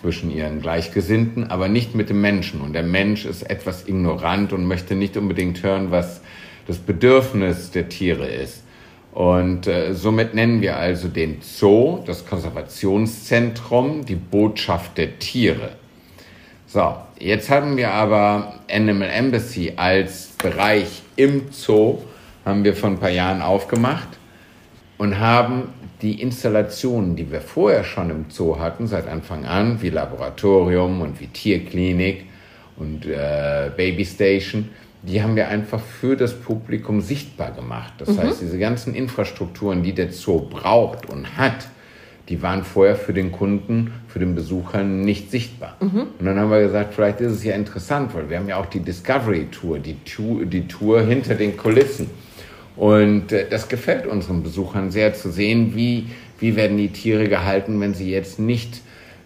zwischen 0.00 0.32
ihren 0.32 0.62
Gleichgesinnten, 0.62 1.48
aber 1.48 1.68
nicht 1.68 1.94
mit 1.94 2.10
dem 2.10 2.20
Menschen. 2.20 2.60
Und 2.60 2.72
der 2.72 2.82
Mensch 2.82 3.24
ist 3.24 3.48
etwas 3.48 3.86
ignorant 3.86 4.52
und 4.52 4.66
möchte 4.66 4.96
nicht 4.96 5.16
unbedingt 5.16 5.62
hören, 5.62 5.92
was 5.92 6.22
das 6.66 6.78
Bedürfnis 6.78 7.70
der 7.70 7.88
Tiere 7.88 8.26
ist. 8.26 8.64
Und 9.12 9.68
äh, 9.68 9.94
somit 9.94 10.34
nennen 10.34 10.60
wir 10.60 10.76
also 10.76 11.06
den 11.06 11.36
Zoo, 11.40 12.00
das 12.04 12.26
Konservationszentrum, 12.26 14.04
die 14.04 14.16
Botschaft 14.16 14.98
der 14.98 15.20
Tiere. 15.20 15.83
So, 16.74 16.92
jetzt 17.20 17.50
haben 17.50 17.76
wir 17.76 17.92
aber 17.92 18.54
Animal 18.68 19.08
Embassy 19.08 19.74
als 19.76 20.30
Bereich 20.42 21.02
im 21.14 21.52
Zoo, 21.52 21.98
haben 22.44 22.64
wir 22.64 22.74
vor 22.74 22.90
ein 22.90 22.98
paar 22.98 23.10
Jahren 23.10 23.42
aufgemacht 23.42 24.08
und 24.98 25.20
haben 25.20 25.68
die 26.02 26.20
Installationen, 26.20 27.14
die 27.14 27.30
wir 27.30 27.42
vorher 27.42 27.84
schon 27.84 28.10
im 28.10 28.24
Zoo 28.28 28.58
hatten, 28.58 28.88
seit 28.88 29.06
Anfang 29.06 29.44
an, 29.44 29.82
wie 29.82 29.90
Laboratorium 29.90 31.00
und 31.00 31.20
wie 31.20 31.28
Tierklinik 31.28 32.24
und 32.76 33.06
äh, 33.06 33.70
Baby 33.76 34.04
Station, 34.04 34.68
die 35.02 35.22
haben 35.22 35.36
wir 35.36 35.46
einfach 35.46 35.80
für 35.80 36.16
das 36.16 36.34
Publikum 36.34 37.00
sichtbar 37.00 37.52
gemacht. 37.52 37.92
Das 37.98 38.08
mhm. 38.08 38.18
heißt, 38.18 38.40
diese 38.40 38.58
ganzen 38.58 38.96
Infrastrukturen, 38.96 39.84
die 39.84 39.92
der 39.92 40.10
Zoo 40.10 40.40
braucht 40.40 41.08
und 41.08 41.36
hat, 41.36 41.68
die 42.28 42.40
waren 42.42 42.64
vorher 42.64 42.96
für 42.96 43.12
den 43.12 43.32
Kunden, 43.32 43.92
für 44.08 44.18
den 44.18 44.34
Besucher 44.34 44.82
nicht 44.82 45.30
sichtbar. 45.30 45.76
Mhm. 45.80 46.06
Und 46.18 46.24
dann 46.24 46.38
haben 46.38 46.50
wir 46.50 46.60
gesagt, 46.60 46.94
vielleicht 46.94 47.20
ist 47.20 47.32
es 47.32 47.44
ja 47.44 47.54
interessant, 47.54 48.14
weil 48.14 48.30
wir 48.30 48.38
haben 48.38 48.48
ja 48.48 48.56
auch 48.56 48.66
die 48.66 48.80
Discovery 48.80 49.48
Tour, 49.50 49.78
die 49.78 49.96
Tour, 50.04 50.46
die 50.46 50.66
Tour 50.66 51.02
hinter 51.02 51.34
den 51.34 51.56
Kulissen. 51.56 52.08
Und 52.76 53.32
äh, 53.32 53.46
das 53.48 53.68
gefällt 53.68 54.06
unseren 54.06 54.42
Besuchern 54.42 54.90
sehr 54.90 55.14
zu 55.14 55.30
sehen, 55.30 55.72
wie, 55.74 56.06
wie 56.40 56.56
werden 56.56 56.78
die 56.78 56.88
Tiere 56.88 57.28
gehalten, 57.28 57.78
wenn 57.80 57.94
sie 57.94 58.10
jetzt 58.10 58.38
nicht 58.38 58.80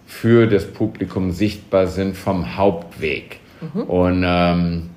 für 0.06 0.46
das 0.46 0.66
Publikum 0.66 1.32
sichtbar 1.32 1.86
sind 1.86 2.16
vom 2.16 2.56
Hauptweg. 2.56 3.38
Mhm. 3.60 3.82
Und 3.82 4.24
ähm, 4.26 4.90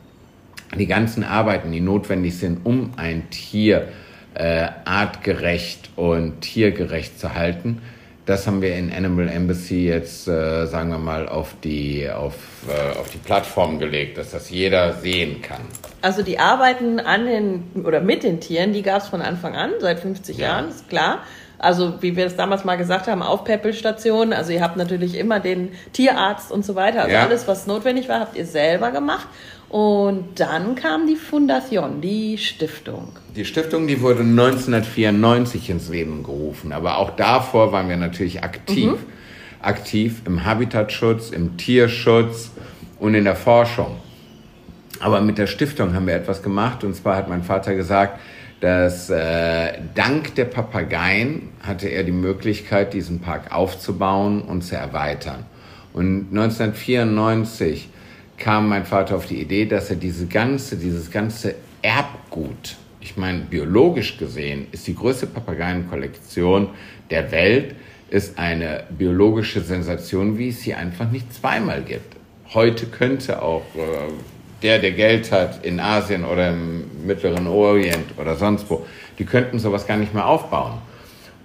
die 0.77 0.87
ganzen 0.87 1.23
Arbeiten, 1.23 1.71
die 1.71 1.81
notwendig 1.81 2.37
sind, 2.37 2.65
um 2.65 2.91
ein 2.95 3.29
Tier 3.29 3.89
äh, 4.35 4.67
artgerecht 4.85 5.89
und 5.95 6.41
tiergerecht 6.41 7.19
zu 7.19 7.35
halten, 7.35 7.81
das 8.25 8.45
haben 8.45 8.61
wir 8.61 8.75
in 8.75 8.93
Animal 8.93 9.27
Embassy 9.27 9.87
jetzt, 9.87 10.27
äh, 10.27 10.65
sagen 10.67 10.89
wir 10.89 10.99
mal, 10.99 11.27
auf 11.27 11.55
die, 11.63 12.09
auf, 12.09 12.35
äh, 12.67 12.97
auf 12.97 13.09
die 13.09 13.17
Plattform 13.17 13.79
gelegt, 13.79 14.17
dass 14.17 14.31
das 14.31 14.49
jeder 14.49 14.93
sehen 14.93 15.41
kann. 15.41 15.61
Also 16.01 16.21
die 16.21 16.37
Arbeiten 16.37 16.99
an 16.99 17.25
den 17.25 17.63
oder 17.83 17.99
mit 17.99 18.23
den 18.23 18.39
Tieren, 18.39 18.73
die 18.73 18.83
gab 18.83 19.01
es 19.01 19.07
von 19.07 19.21
Anfang 19.21 19.55
an, 19.55 19.71
seit 19.79 19.99
50 19.99 20.37
ja. 20.37 20.47
Jahren, 20.47 20.69
ist 20.69 20.87
klar. 20.87 21.19
Also 21.57 22.01
wie 22.01 22.15
wir 22.15 22.25
es 22.25 22.35
damals 22.35 22.63
mal 22.63 22.77
gesagt 22.77 23.07
haben, 23.07 23.21
auf 23.21 23.43
Peppelstationen. 23.43 24.33
Also 24.33 24.51
ihr 24.51 24.61
habt 24.61 24.77
natürlich 24.77 25.15
immer 25.15 25.39
den 25.39 25.73
Tierarzt 25.93 26.51
und 26.51 26.65
so 26.65 26.75
weiter. 26.75 27.01
Also 27.01 27.13
ja. 27.13 27.23
alles, 27.23 27.47
was 27.47 27.67
notwendig 27.67 28.09
war, 28.09 28.19
habt 28.19 28.35
ihr 28.35 28.45
selber 28.45 28.91
gemacht. 28.91 29.27
Und 29.71 30.37
dann 30.41 30.75
kam 30.75 31.07
die 31.07 31.15
Fundation, 31.15 32.01
die 32.01 32.37
Stiftung. 32.37 33.07
Die 33.37 33.45
Stiftung, 33.45 33.87
die 33.87 34.01
wurde 34.01 34.19
1994 34.19 35.69
ins 35.69 35.87
Leben 35.87 36.23
gerufen. 36.23 36.73
Aber 36.73 36.97
auch 36.97 37.11
davor 37.11 37.71
waren 37.71 37.87
wir 37.87 37.95
natürlich 37.95 38.43
aktiv. 38.43 38.91
Mhm. 38.91 38.97
Aktiv 39.61 40.23
im 40.25 40.43
Habitatschutz, 40.43 41.29
im 41.29 41.55
Tierschutz 41.55 42.51
und 42.99 43.15
in 43.15 43.23
der 43.23 43.37
Forschung. 43.37 43.95
Aber 44.99 45.21
mit 45.21 45.37
der 45.37 45.47
Stiftung 45.47 45.93
haben 45.93 46.05
wir 46.05 46.15
etwas 46.15 46.43
gemacht. 46.43 46.83
Und 46.83 46.93
zwar 46.93 47.15
hat 47.15 47.29
mein 47.29 47.43
Vater 47.43 47.73
gesagt, 47.73 48.19
dass 48.59 49.09
äh, 49.09 49.79
dank 49.95 50.35
der 50.35 50.45
Papageien 50.45 51.47
hatte 51.63 51.87
er 51.87 52.03
die 52.03 52.11
Möglichkeit, 52.11 52.93
diesen 52.93 53.21
Park 53.21 53.55
aufzubauen 53.55 54.41
und 54.41 54.63
zu 54.63 54.75
erweitern. 54.75 55.45
Und 55.93 56.27
1994 56.31 57.87
kam 58.41 58.69
mein 58.69 58.85
Vater 58.85 59.15
auf 59.15 59.27
die 59.27 59.39
Idee, 59.39 59.65
dass 59.65 59.89
er 59.89 59.95
diese 59.95 60.25
ganze, 60.25 60.75
dieses 60.75 61.11
ganze 61.11 61.55
Erbgut, 61.81 62.75
ich 62.99 63.15
meine, 63.15 63.39
biologisch 63.39 64.17
gesehen 64.17 64.67
ist 64.71 64.87
die 64.87 64.95
größte 64.95 65.27
Papageienkollektion 65.27 66.69
der 67.09 67.31
Welt, 67.31 67.75
ist 68.09 68.37
eine 68.37 68.83
biologische 68.89 69.61
Sensation, 69.61 70.37
wie 70.37 70.49
es 70.49 70.61
sie 70.61 70.73
einfach 70.73 71.09
nicht 71.11 71.33
zweimal 71.33 71.81
gibt. 71.83 72.15
Heute 72.53 72.87
könnte 72.87 73.41
auch 73.41 73.63
äh, 73.75 74.11
der, 74.63 74.79
der 74.79 74.91
Geld 74.91 75.31
hat 75.31 75.63
in 75.63 75.79
Asien 75.79 76.25
oder 76.25 76.49
im 76.49 77.05
Mittleren 77.05 77.47
Orient 77.47 78.17
oder 78.17 78.35
sonst 78.35 78.69
wo, 78.69 78.85
die 79.19 79.25
könnten 79.25 79.59
sowas 79.59 79.85
gar 79.87 79.97
nicht 79.97 80.13
mehr 80.13 80.25
aufbauen. 80.25 80.79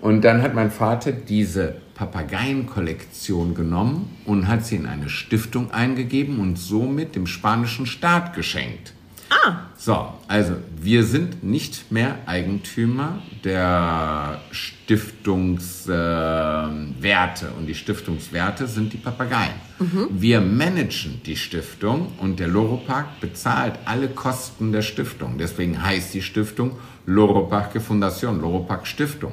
Und 0.07 0.23
dann 0.23 0.40
hat 0.40 0.55
mein 0.55 0.71
Vater 0.71 1.11
diese 1.11 1.75
Papageienkollektion 1.97 3.57
genommen 3.57 4.16
und 4.25 4.47
hat 4.47 4.64
sie 4.64 4.77
in 4.77 4.87
eine 4.87 5.09
Stiftung 5.09 5.73
eingegeben 5.73 6.38
und 6.38 6.61
somit 6.61 7.16
dem 7.16 7.27
spanischen 7.27 7.87
Staat 7.87 8.33
geschenkt. 8.33 8.92
Ah. 9.31 9.62
So, 9.77 10.07
also 10.29 10.53
wir 10.81 11.03
sind 11.03 11.42
nicht 11.42 11.90
mehr 11.90 12.21
Eigentümer 12.27 13.21
der 13.42 14.42
Stiftungswerte 14.53 17.47
äh, 17.47 17.59
und 17.59 17.66
die 17.66 17.75
Stiftungswerte 17.75 18.69
sind 18.69 18.92
die 18.92 18.99
Papageien. 18.99 19.55
Mhm. 19.81 20.07
Wir 20.11 20.40
managen 20.40 21.21
die 21.27 21.37
Stiftung 21.37 22.12
und 22.19 22.38
der 22.38 22.47
Loropark 22.47 23.19
bezahlt 23.21 23.77
alle 23.85 24.09
Kosten 24.09 24.71
der 24.71 24.83
Stiftung. 24.83 25.37
Deswegen 25.37 25.83
heißt 25.83 26.14
die 26.14 26.23
Stiftung 26.23 26.79
Loropark 27.07 27.83
Fundation, 27.83 28.40
Loropark 28.40 28.87
Stiftung, 28.87 29.33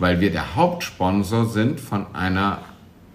weil 0.00 0.20
wir 0.20 0.32
der 0.32 0.56
Hauptsponsor 0.56 1.46
sind 1.46 1.78
von 1.78 2.14
einer 2.14 2.62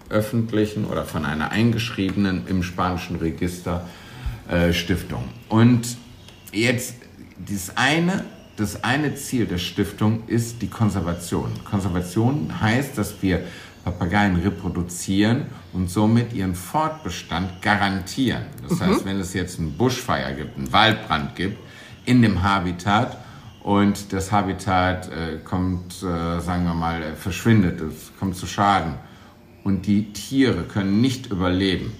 öffentlichen 0.08 0.86
oder 0.86 1.04
von 1.04 1.26
einer 1.26 1.50
eingeschriebenen 1.50 2.46
im 2.46 2.62
spanischen 2.62 3.16
Register 3.16 3.86
äh, 4.48 4.72
Stiftung. 4.72 5.24
Und 5.48 5.98
Jetzt, 6.56 6.94
das 7.38 7.76
eine, 7.76 8.24
das 8.56 8.82
eine 8.82 9.14
Ziel 9.14 9.44
der 9.46 9.58
Stiftung 9.58 10.22
ist 10.26 10.62
die 10.62 10.68
Konservation. 10.68 11.50
Konservation 11.70 12.60
heißt, 12.60 12.96
dass 12.96 13.20
wir 13.20 13.42
Papageien 13.84 14.36
reproduzieren 14.36 15.46
und 15.74 15.90
somit 15.90 16.32
ihren 16.32 16.54
Fortbestand 16.54 17.60
garantieren. 17.60 18.46
Das 18.66 18.78
mhm. 18.78 18.86
heißt, 18.86 19.04
wenn 19.04 19.20
es 19.20 19.34
jetzt 19.34 19.58
einen 19.58 19.76
Buschfeuer 19.76 20.32
gibt, 20.32 20.56
einen 20.56 20.72
Waldbrand 20.72 21.36
gibt 21.36 21.58
in 22.06 22.22
dem 22.22 22.42
Habitat 22.42 23.18
und 23.66 24.12
das 24.12 24.30
Habitat 24.30 25.08
äh, 25.08 25.38
kommt, 25.42 25.94
äh, 25.96 26.38
sagen 26.38 26.66
wir 26.66 26.74
mal, 26.74 27.02
äh, 27.02 27.16
verschwindet, 27.16 27.80
es 27.80 28.12
kommt 28.16 28.36
zu 28.36 28.46
Schaden 28.46 28.94
und 29.64 29.86
die 29.86 30.12
Tiere 30.12 30.62
können 30.62 31.00
nicht 31.00 31.32
überleben, 31.32 31.92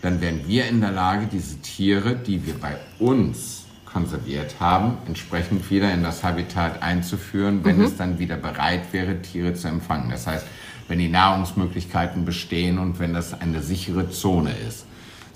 dann 0.00 0.22
wären 0.22 0.48
wir 0.48 0.66
in 0.66 0.80
der 0.80 0.92
Lage, 0.92 1.28
diese 1.30 1.60
Tiere, 1.60 2.16
die 2.16 2.46
wir 2.46 2.54
bei 2.54 2.78
uns 2.98 3.66
konserviert 3.84 4.60
haben, 4.60 4.96
entsprechend 5.06 5.70
wieder 5.70 5.92
in 5.92 6.02
das 6.02 6.24
Habitat 6.24 6.82
einzuführen, 6.82 7.66
wenn 7.66 7.76
mhm. 7.76 7.84
es 7.84 7.98
dann 7.98 8.18
wieder 8.18 8.38
bereit 8.38 8.90
wäre, 8.92 9.20
Tiere 9.20 9.52
zu 9.52 9.68
empfangen. 9.68 10.08
Das 10.08 10.26
heißt, 10.26 10.46
wenn 10.88 11.00
die 11.00 11.10
Nahrungsmöglichkeiten 11.10 12.24
bestehen 12.24 12.78
und 12.78 12.98
wenn 12.98 13.12
das 13.12 13.38
eine 13.38 13.60
sichere 13.60 14.08
Zone 14.08 14.54
ist. 14.66 14.86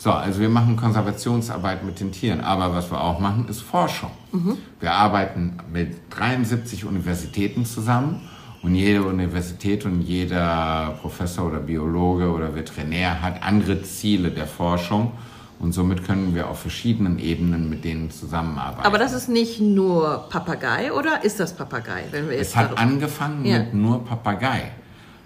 So, 0.05 0.12
also 0.12 0.38
wir 0.38 0.51
machen 0.51 0.77
Konservationsarbeit 0.77 1.83
mit 1.83 1.99
den 1.99 2.12
Tieren, 2.12 2.43
aber 2.43 2.75
was 2.75 2.90
wir 2.90 3.01
auch 3.01 3.21
machen, 3.21 3.49
ist 3.49 3.62
Forschung. 3.62 4.11
Mhm. 4.33 4.59
Wir 4.79 4.93
arbeiten 4.93 5.57
mit 5.73 5.97
73 6.11 6.85
Universitäten 6.85 7.64
zusammen 7.64 8.21
und 8.62 8.75
jede 8.75 9.03
Universität 9.03 9.87
und 9.87 10.03
jeder 10.03 10.99
Professor 11.01 11.47
oder 11.47 11.61
Biologe 11.61 12.31
oder 12.31 12.55
Veterinär 12.55 13.23
hat 13.23 13.43
andere 13.43 13.83
Ziele 13.83 14.31
der 14.31 14.47
Forschung. 14.47 15.12
Und 15.59 15.73
somit 15.73 16.05
können 16.05 16.35
wir 16.35 16.51
auf 16.51 16.61
verschiedenen 16.61 17.19
Ebenen 17.19 17.71
mit 17.71 17.85
denen 17.85 18.11
zusammenarbeiten. 18.11 18.87
Aber 18.87 18.99
das 18.99 19.14
ist 19.14 19.31
nicht 19.31 19.59
nur 19.62 20.27
Papagei, 20.29 20.93
oder 20.93 21.25
ist 21.25 21.40
das 21.40 21.57
Papagei? 21.57 22.05
Wenn 22.11 22.29
wir 22.29 22.37
jetzt 22.37 22.49
es 22.49 22.57
hat 22.57 22.77
angefangen 22.77 23.47
ja. 23.47 23.61
mit 23.61 23.73
nur 23.73 24.05
Papagei. 24.05 24.73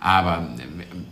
Aber 0.01 0.49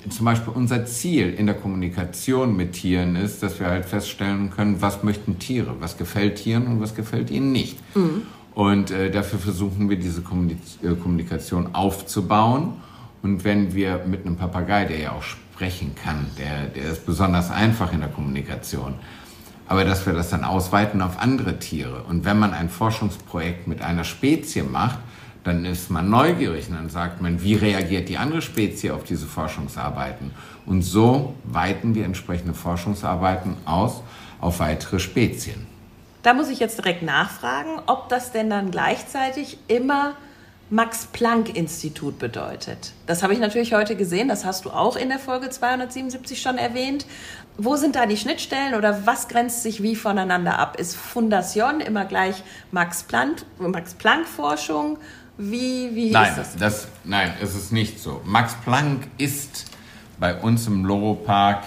äh, 0.04 0.08
zum 0.08 0.26
Beispiel 0.26 0.52
unser 0.54 0.86
Ziel 0.86 1.32
in 1.34 1.46
der 1.46 1.56
Kommunikation 1.56 2.56
mit 2.56 2.72
Tieren 2.72 3.16
ist, 3.16 3.42
dass 3.42 3.58
wir 3.58 3.68
halt 3.68 3.84
feststellen 3.84 4.50
können, 4.50 4.80
was 4.80 5.02
möchten 5.02 5.38
Tiere, 5.38 5.76
was 5.80 5.96
gefällt 5.96 6.36
Tieren 6.36 6.66
und 6.66 6.80
was 6.80 6.94
gefällt 6.94 7.30
ihnen 7.30 7.52
nicht. 7.52 7.78
Mhm. 7.96 8.22
Und 8.54 8.90
äh, 8.90 9.10
dafür 9.10 9.38
versuchen 9.38 9.90
wir 9.90 9.98
diese 9.98 10.20
äh, 10.20 10.94
Kommunikation 10.94 11.74
aufzubauen. 11.74 12.74
Und 13.22 13.44
wenn 13.44 13.74
wir 13.74 14.04
mit 14.06 14.24
einem 14.24 14.36
Papagei, 14.36 14.84
der 14.84 14.98
ja 14.98 15.12
auch 15.12 15.24
sprechen 15.56 15.94
kann. 15.94 16.26
Der, 16.38 16.66
der 16.66 16.92
ist 16.92 17.06
besonders 17.06 17.50
einfach 17.50 17.92
in 17.92 18.00
der 18.00 18.10
Kommunikation. 18.10 18.94
Aber 19.68 19.84
dass 19.84 20.06
wir 20.06 20.12
das 20.12 20.28
dann 20.30 20.44
ausweiten 20.44 21.00
auf 21.00 21.18
andere 21.18 21.58
Tiere. 21.58 22.04
Und 22.04 22.24
wenn 22.24 22.38
man 22.38 22.52
ein 22.52 22.68
Forschungsprojekt 22.68 23.66
mit 23.66 23.82
einer 23.82 24.04
Spezie 24.04 24.62
macht, 24.62 24.98
dann 25.46 25.64
ist 25.64 25.90
man 25.90 26.10
neugierig 26.10 26.68
und 26.68 26.74
dann 26.74 26.90
sagt 26.90 27.22
man, 27.22 27.42
wie 27.42 27.54
reagiert 27.54 28.08
die 28.08 28.18
andere 28.18 28.42
Spezie 28.42 28.90
auf 28.90 29.04
diese 29.04 29.26
Forschungsarbeiten? 29.26 30.32
Und 30.66 30.82
so 30.82 31.34
weiten 31.44 31.94
wir 31.94 32.04
entsprechende 32.04 32.52
Forschungsarbeiten 32.52 33.56
aus 33.64 34.02
auf 34.40 34.58
weitere 34.58 34.98
Spezien. 34.98 35.66
Da 36.22 36.34
muss 36.34 36.48
ich 36.48 36.58
jetzt 36.58 36.78
direkt 36.78 37.02
nachfragen, 37.02 37.80
ob 37.86 38.08
das 38.08 38.32
denn 38.32 38.50
dann 38.50 38.72
gleichzeitig 38.72 39.58
immer 39.68 40.14
Max-Planck-Institut 40.68 42.18
bedeutet. 42.18 42.92
Das 43.06 43.22
habe 43.22 43.32
ich 43.32 43.38
natürlich 43.38 43.72
heute 43.72 43.94
gesehen, 43.94 44.26
das 44.26 44.44
hast 44.44 44.64
du 44.64 44.70
auch 44.70 44.96
in 44.96 45.10
der 45.10 45.20
Folge 45.20 45.48
277 45.48 46.42
schon 46.42 46.58
erwähnt. 46.58 47.06
Wo 47.56 47.76
sind 47.76 47.94
da 47.94 48.06
die 48.06 48.16
Schnittstellen 48.16 48.74
oder 48.74 49.06
was 49.06 49.28
grenzt 49.28 49.62
sich 49.62 49.84
wie 49.84 49.94
voneinander 49.94 50.58
ab? 50.58 50.80
Ist 50.80 50.96
Fundation 50.96 51.80
immer 51.80 52.04
gleich 52.04 52.42
Max-Planck-Forschung? 52.72 54.94
Max 54.94 55.00
Wie, 55.38 55.94
wie 55.94 56.10
nein, 56.10 56.30
ist 56.30 56.38
das? 56.38 56.56
das? 56.56 56.88
Nein, 57.04 57.32
es 57.42 57.54
ist 57.54 57.72
nicht 57.72 58.00
so. 58.00 58.22
Max 58.24 58.54
Planck 58.64 59.06
ist 59.18 59.66
bei 60.18 60.34
uns 60.34 60.66
im 60.66 60.84
Loro-Park 60.84 61.64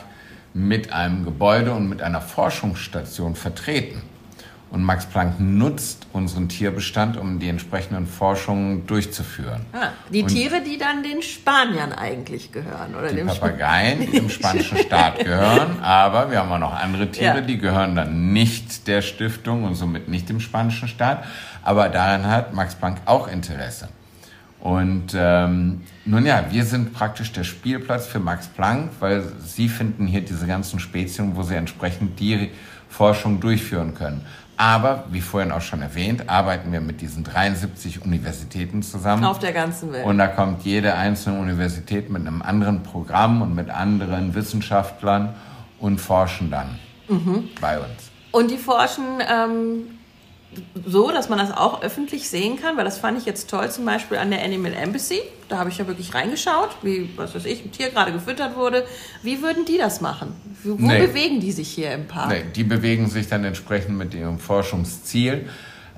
mit 0.54 0.92
einem 0.92 1.24
Gebäude 1.24 1.74
und 1.74 1.88
mit 1.88 2.02
einer 2.02 2.22
Forschungsstation 2.22 3.36
vertreten. 3.36 4.02
Und 4.72 4.84
Max 4.84 5.08
Planck 5.08 5.40
nutzt 5.40 6.06
unseren 6.14 6.48
Tierbestand, 6.48 7.18
um 7.18 7.40
die 7.40 7.50
entsprechenden 7.50 8.06
Forschungen 8.06 8.86
durchzuführen. 8.86 9.66
Ah, 9.74 9.90
die 10.14 10.22
und 10.22 10.28
Tiere, 10.28 10.62
die 10.62 10.78
dann 10.78 11.02
den 11.02 11.24
Spaniern 11.24 11.92
eigentlich 11.92 12.52
gehören, 12.52 12.94
oder 12.94 13.10
die 13.10 13.16
dem 13.16 13.28
Papageien, 13.28 14.00
die 14.02 14.06
dem 14.12 14.30
spanischen 14.30 14.78
Staat 14.78 15.18
gehören, 15.26 15.80
aber 15.82 16.30
wir 16.30 16.38
haben 16.40 16.52
auch 16.52 16.60
noch 16.60 16.74
andere 16.80 17.10
Tiere, 17.10 17.38
Ja. 17.38 17.42
die 17.42 17.58
gehören 17.58 17.96
dann 17.96 18.32
nicht 18.32 18.88
der 18.88 19.02
Stiftung 19.02 19.64
und 19.64 19.74
somit 19.74 20.08
nicht 20.08 20.30
dem 20.30 20.40
spanischen 20.40 20.88
Staat. 20.88 21.24
Aber 21.64 21.90
daran 21.90 22.28
hat 22.28 22.54
Max 22.54 22.76
Planck 22.76 22.98
auch 23.06 23.28
Interesse. 23.28 23.90
Und 24.60 25.14
ähm, 25.16 25.82
nun 26.06 26.26
ja, 26.26 26.46
wir 26.52 26.66
sind 26.66 26.94
praktisch 26.94 27.32
der 27.32 27.44
Spielplatz 27.44 28.06
für 28.08 28.20
Max 28.20 28.48
Planck, 28.48 28.92
weil 29.00 29.24
sie 29.44 29.70
finden 29.70 30.06
hier 30.06 30.22
diese 30.22 30.46
ganzen 30.46 30.80
Spezien, 30.80 31.36
wo 31.36 31.44
sie 31.44 31.56
entsprechend 31.56 32.20
die 32.20 32.52
Forschung 32.90 33.40
durchführen 33.40 33.94
können. 33.96 34.26
Aber, 34.60 35.06
wie 35.10 35.22
vorhin 35.22 35.54
auch 35.54 35.62
schon 35.62 35.82
erwähnt, 35.82 36.28
arbeiten 36.28 36.74
wir 36.74 36.82
mit 36.82 37.00
diesen 37.00 37.24
73 37.24 38.04
Universitäten 38.04 38.84
zusammen. 38.84 39.24
Auf 39.24 39.40
der 39.40 39.54
ganzen 39.54 39.94
Welt. 39.94 40.06
Und 40.06 40.18
da 40.18 40.28
kommt 40.28 40.64
jede 40.66 40.96
einzelne 40.96 41.40
Universität 41.40 42.10
mit 42.10 42.28
einem 42.28 42.42
anderen 42.42 42.84
Programm 42.84 43.42
und 43.42 43.56
mit 43.56 43.70
anderen 43.70 44.36
Wissenschaftlern 44.36 45.34
und 45.80 46.00
forschen 46.02 46.52
dann 46.52 46.78
Mhm. 47.08 47.48
bei 47.62 47.78
uns. 47.80 48.12
Und 48.32 48.52
die 48.52 48.58
forschen 48.58 49.24
ähm, 49.32 49.98
so, 50.86 51.10
dass 51.12 51.30
man 51.30 51.40
das 51.40 51.56
auch 51.56 51.82
öffentlich 51.82 52.30
sehen 52.30 52.62
kann, 52.62 52.76
weil 52.76 52.84
das 52.84 52.98
fand 52.98 53.18
ich 53.18 53.26
jetzt 53.26 53.50
toll, 53.50 53.72
zum 53.72 53.86
Beispiel 53.86 54.18
an 54.18 54.30
der 54.30 54.44
Animal 54.44 54.74
Embassy. 54.74 55.22
Da 55.50 55.58
habe 55.58 55.70
ich 55.70 55.78
ja 55.80 55.88
wirklich 55.88 56.14
reingeschaut, 56.14 56.70
wie, 56.84 57.10
was 57.16 57.34
weiß 57.36 57.46
ich, 57.46 57.66
ein 57.66 57.72
Tier 57.72 57.90
gerade 57.90 58.12
gefüttert 58.14 58.56
wurde. 58.56 58.86
Wie 59.24 59.42
würden 59.42 59.66
die 59.66 59.78
das 59.78 60.00
machen? 60.00 60.34
Wo 60.64 60.76
Nee. 60.78 61.08
bewegen 61.08 61.40
die 61.40 61.52
sich 61.52 61.70
hier 61.70 61.92
im 61.92 62.08
Park? 62.08 62.30
Nee, 62.30 62.44
die 62.56 62.64
bewegen 62.64 63.10
sich 63.10 63.28
dann 63.28 63.44
entsprechend 63.44 63.98
mit 63.98 64.14
ihrem 64.14 64.40
Forschungsziel. 64.40 65.50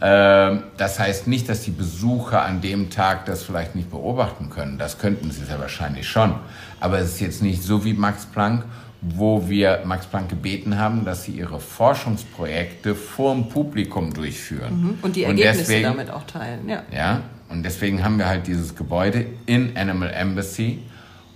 Ähm, 0.02 0.64
Das 0.78 1.00
heißt 1.00 1.28
nicht, 1.28 1.48
dass 1.50 1.62
die 1.62 1.72
Besucher 1.72 2.42
an 2.44 2.62
dem 2.62 2.90
Tag 2.90 3.26
das 3.26 3.44
vielleicht 3.44 3.76
nicht 3.76 3.92
beobachten 3.92 4.50
können. 4.50 4.78
Das 4.80 4.98
könnten 4.98 5.30
sie 5.32 5.44
sehr 5.46 5.60
wahrscheinlich 5.60 6.08
schon. 6.08 6.34
Aber 6.80 6.98
es 7.00 7.10
ist 7.16 7.20
jetzt 7.20 7.44
nicht 7.44 7.62
so 7.62 7.86
wie 7.86 7.94
Max 7.94 8.26
Planck, 8.26 8.64
wo 9.02 9.48
wir 9.50 9.82
Max 9.86 10.06
Planck 10.08 10.30
gebeten 10.30 10.78
haben, 10.80 11.06
dass 11.06 11.24
sie 11.26 11.32
ihre 11.34 11.60
Forschungsprojekte 11.60 12.96
vor 12.96 13.34
dem 13.34 13.50
Publikum 13.50 14.14
durchführen. 14.14 14.98
Und 15.02 15.16
die 15.16 15.24
Ergebnisse 15.26 15.60
deswegen- 15.60 15.84
damit 15.84 16.10
auch 16.10 16.24
teilen. 16.26 16.68
Ja. 16.70 16.84
Ja, 16.92 17.22
und 17.52 17.64
deswegen 17.64 18.04
haben 18.04 18.18
wir 18.18 18.28
halt 18.28 18.48
dieses 18.48 18.76
Gebäude 18.76 19.26
in 19.46 19.76
Animal 19.76 20.12
Embassy. 20.12 20.80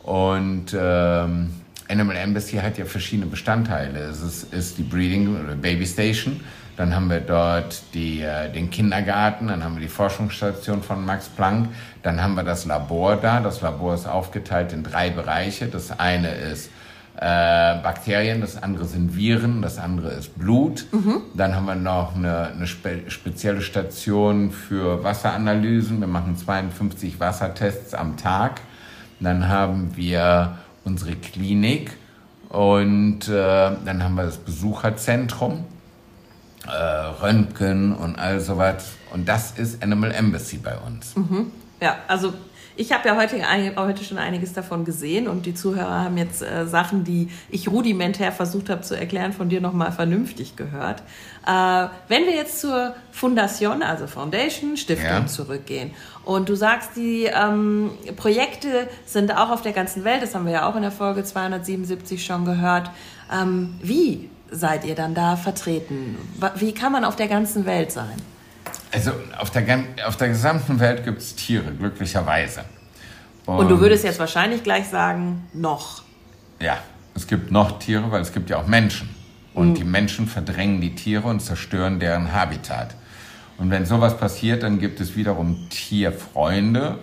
Und 0.04 0.75
ähm, 0.78 1.49
Animal 1.89 2.15
Embassy 2.15 2.58
hat 2.58 2.78
ja 2.78 2.86
verschiedene 2.86 3.28
Bestandteile. 3.28 3.99
Es 3.99 4.21
ist, 4.21 4.54
ist 4.54 4.78
die 4.78 4.84
Breeding 4.84 5.43
oder 5.43 5.56
Baby 5.56 5.86
Station. 5.86 6.39
Dann 6.78 6.93
haben 6.95 7.10
wir 7.10 7.21
dort 7.21 7.82
die, 7.93 8.21
äh, 8.21 8.51
den 8.51 8.69
Kindergarten, 8.69 9.47
dann 9.47 9.63
haben 9.63 9.75
wir 9.75 9.82
die 9.82 9.88
Forschungsstation 9.88 10.84
von 10.84 11.06
Max 11.06 11.30
Planck, 11.30 11.69
dann 12.04 12.21
haben 12.21 12.36
wir 12.36 12.43
das 12.43 12.65
Labor 12.65 13.15
da. 13.15 13.39
Das 13.39 13.62
Labor 13.62 13.93
ist 13.93 14.08
aufgeteilt 14.08 14.73
in 14.73 14.84
drei 14.84 15.10
Bereiche. 15.10 15.67
Das 15.67 15.97
eine 15.97 16.34
ist 16.34 16.69
äh, 17.17 17.82
Bakterien, 17.82 18.41
das 18.41 18.62
andere 18.62 18.86
sind 18.86 19.15
Viren, 19.15 19.62
das 19.62 19.78
andere 19.78 20.12
ist 20.12 20.38
Blut. 20.38 20.86
Dann 21.34 21.56
haben 21.56 21.65
wir 21.65 21.75
noch 21.75 22.15
eine, 22.15 22.47
eine 22.47 22.67
spe 22.67 23.10
spezielle 23.10 23.62
Station 23.62 24.51
für 24.51 25.04
Wasseranalysen. 25.04 26.01
Wir 26.01 26.08
machen 26.08 26.36
52 26.38 27.19
Wassertests 27.19 27.93
am 27.93 28.17
Tag. 28.17 28.62
Dann 29.21 29.47
haben 29.47 29.95
wir 29.95 30.58
unsere 30.84 31.15
Klinik 31.15 31.91
und 32.49 33.30
äh, 33.30 33.32
dann 33.32 34.04
haben 34.04 34.15
wir 34.15 34.23
das 34.23 34.38
Besucherzentrum, 34.38 35.63
äh, 36.67 36.71
Röntgen 36.71 37.95
und 37.95 38.19
all 38.19 38.41
sowas. 38.41 38.91
Und 39.13 39.28
das 39.28 39.51
ist 39.58 39.82
Animal 39.82 40.12
Embassy 40.12 40.58
bei 40.58 40.75
uns. 40.78 41.13
Ja, 41.82 41.95
also 42.08 42.34
ich 42.77 42.91
habe 42.91 43.07
ja 43.07 43.15
heute, 43.15 43.38
heute 43.77 44.03
schon 44.03 44.17
einiges 44.17 44.53
davon 44.53 44.85
gesehen 44.85 45.27
und 45.27 45.45
die 45.45 45.53
Zuhörer 45.53 46.03
haben 46.05 46.17
jetzt 46.17 46.41
äh, 46.41 46.65
Sachen, 46.67 47.03
die 47.03 47.29
ich 47.49 47.69
rudimentär 47.69 48.31
versucht 48.31 48.69
habe 48.69 48.81
zu 48.81 48.95
erklären, 48.97 49.33
von 49.33 49.49
dir 49.49 49.61
nochmal 49.61 49.91
vernünftig 49.91 50.55
gehört. 50.55 51.01
Äh, 51.47 51.88
wenn 52.07 52.25
wir 52.25 52.33
jetzt 52.35 52.59
zur 52.59 52.93
Fundation, 53.11 53.81
also 53.83 54.07
Foundation, 54.07 54.77
Stiftung 54.77 55.05
Ja. 55.09 55.25
zurückgehen 55.27 55.91
und 56.23 56.49
du 56.49 56.55
sagst, 56.55 56.91
die 56.95 57.25
ähm, 57.25 57.91
Projekte 58.15 58.88
sind 59.05 59.35
auch 59.35 59.49
auf 59.51 59.61
der 59.61 59.71
ganzen 59.73 60.03
Welt, 60.03 60.21
das 60.21 60.35
haben 60.35 60.45
wir 60.45 60.53
ja 60.53 60.69
auch 60.69 60.75
in 60.75 60.81
der 60.81 60.91
Folge 60.91 61.23
277 61.23 62.25
schon 62.25 62.45
gehört. 62.45 62.89
Ähm, 63.33 63.75
wie 63.81 64.29
seid 64.51 64.85
ihr 64.85 64.95
dann 64.95 65.15
da 65.15 65.35
vertreten? 65.35 66.17
Wie 66.55 66.73
kann 66.73 66.91
man 66.91 67.03
auf 67.05 67.15
der 67.15 67.27
ganzen 67.27 67.65
Welt 67.65 67.91
sein? 67.91 68.15
Also 68.95 69.12
auf 69.38 69.51
der, 69.51 69.84
auf 70.08 70.15
der 70.15 70.29
gesamten 70.29 70.79
Welt 70.79 71.03
gibt 71.03 71.19
es 71.19 71.36
Tiere, 71.36 71.71
glücklicherweise. 71.77 72.62
Und 73.45 73.69
du 73.69 73.79
würdest 73.79 74.05
jetzt 74.05 74.19
wahrscheinlich 74.19 74.63
gleich 74.63 74.88
sagen, 74.88 75.43
noch. 75.53 76.03
Ja, 76.62 76.77
es 77.13 77.27
gibt 77.27 77.51
noch 77.51 77.77
Tiere, 77.79 78.10
weil 78.10 78.21
es 78.21 78.31
gibt 78.31 78.49
ja 78.49 78.58
auch 78.58 78.67
Menschen. 78.67 79.10
Und 79.53 79.75
die 79.75 79.84
Menschen 79.84 80.27
verdrängen 80.27 80.79
die 80.79 80.95
Tiere 80.95 81.27
und 81.27 81.41
zerstören 81.41 81.99
deren 81.99 82.31
Habitat. 82.34 82.95
Und 83.58 83.69
wenn 83.69 83.86
sowas 83.86 84.17
passiert, 84.17 84.63
dann 84.63 84.79
gibt 84.79 85.01
es 85.01 85.15
wiederum 85.15 85.67
Tierfreunde. 85.69 86.99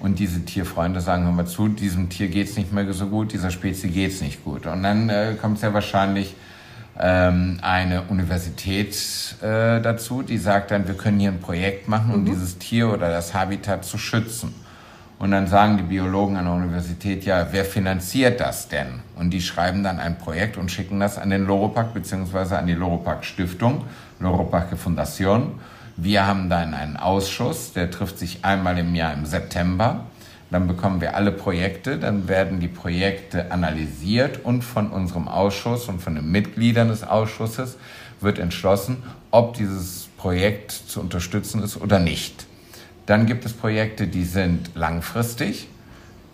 Und 0.00 0.18
diese 0.18 0.44
Tierfreunde 0.44 1.00
sagen, 1.00 1.34
mal 1.34 1.46
zu, 1.46 1.68
diesem 1.68 2.08
Tier 2.08 2.28
geht's 2.28 2.56
nicht 2.56 2.72
mehr 2.72 2.92
so 2.92 3.06
gut, 3.06 3.32
dieser 3.32 3.50
Spezie 3.50 3.88
geht's 3.88 4.20
nicht 4.20 4.44
gut. 4.44 4.66
Und 4.66 4.82
dann 4.82 5.08
äh, 5.08 5.36
kommt 5.40 5.60
sehr 5.60 5.72
wahrscheinlich 5.72 6.34
ähm, 7.00 7.58
eine 7.62 8.02
Universität 8.02 8.96
äh, 9.40 9.80
dazu, 9.80 10.22
die 10.22 10.38
sagt 10.38 10.70
dann, 10.70 10.88
wir 10.88 10.96
können 10.96 11.20
hier 11.20 11.30
ein 11.30 11.40
Projekt 11.40 11.88
machen, 11.88 12.12
um 12.12 12.24
dieses 12.24 12.58
Tier 12.58 12.92
oder 12.92 13.10
das 13.10 13.34
Habitat 13.34 13.84
zu 13.84 13.98
schützen. 13.98 14.54
Und 15.18 15.32
dann 15.32 15.48
sagen 15.48 15.76
die 15.78 15.82
Biologen 15.82 16.36
an 16.36 16.44
der 16.44 16.54
Universität, 16.54 17.24
ja, 17.24 17.48
wer 17.50 17.64
finanziert 17.64 18.40
das 18.40 18.68
denn? 18.68 19.00
Und 19.16 19.30
die 19.30 19.40
schreiben 19.40 19.82
dann 19.82 19.98
ein 19.98 20.16
Projekt 20.16 20.56
und 20.56 20.70
schicken 20.70 21.00
das 21.00 21.18
an 21.18 21.30
den 21.30 21.44
Loropark 21.44 21.92
beziehungsweise 21.92 22.56
an 22.56 22.66
die 22.66 22.74
Loropark 22.74 23.24
Stiftung, 23.24 23.84
Loropark 24.20 24.78
Fundation. 24.78 25.58
Wir 25.96 26.24
haben 26.24 26.48
dann 26.48 26.72
einen 26.72 26.96
Ausschuss, 26.96 27.72
der 27.72 27.90
trifft 27.90 28.18
sich 28.18 28.44
einmal 28.44 28.78
im 28.78 28.94
Jahr 28.94 29.12
im 29.12 29.26
September. 29.26 30.04
Dann 30.50 30.66
bekommen 30.66 31.00
wir 31.00 31.14
alle 31.14 31.30
Projekte, 31.30 31.98
dann 31.98 32.26
werden 32.26 32.58
die 32.58 32.68
Projekte 32.68 33.52
analysiert 33.52 34.44
und 34.44 34.62
von 34.62 34.90
unserem 34.90 35.28
Ausschuss 35.28 35.88
und 35.88 36.00
von 36.00 36.14
den 36.14 36.30
Mitgliedern 36.30 36.88
des 36.88 37.04
Ausschusses 37.04 37.76
wird 38.20 38.38
entschlossen, 38.38 39.02
ob 39.30 39.54
dieses 39.54 40.08
Projekt 40.16 40.72
zu 40.72 41.00
unterstützen 41.00 41.62
ist 41.62 41.80
oder 41.80 41.98
nicht. 41.98 42.46
Dann 43.04 43.26
gibt 43.26 43.44
es 43.44 43.52
Projekte, 43.52 44.06
die 44.06 44.24
sind 44.24 44.70
langfristig. 44.74 45.68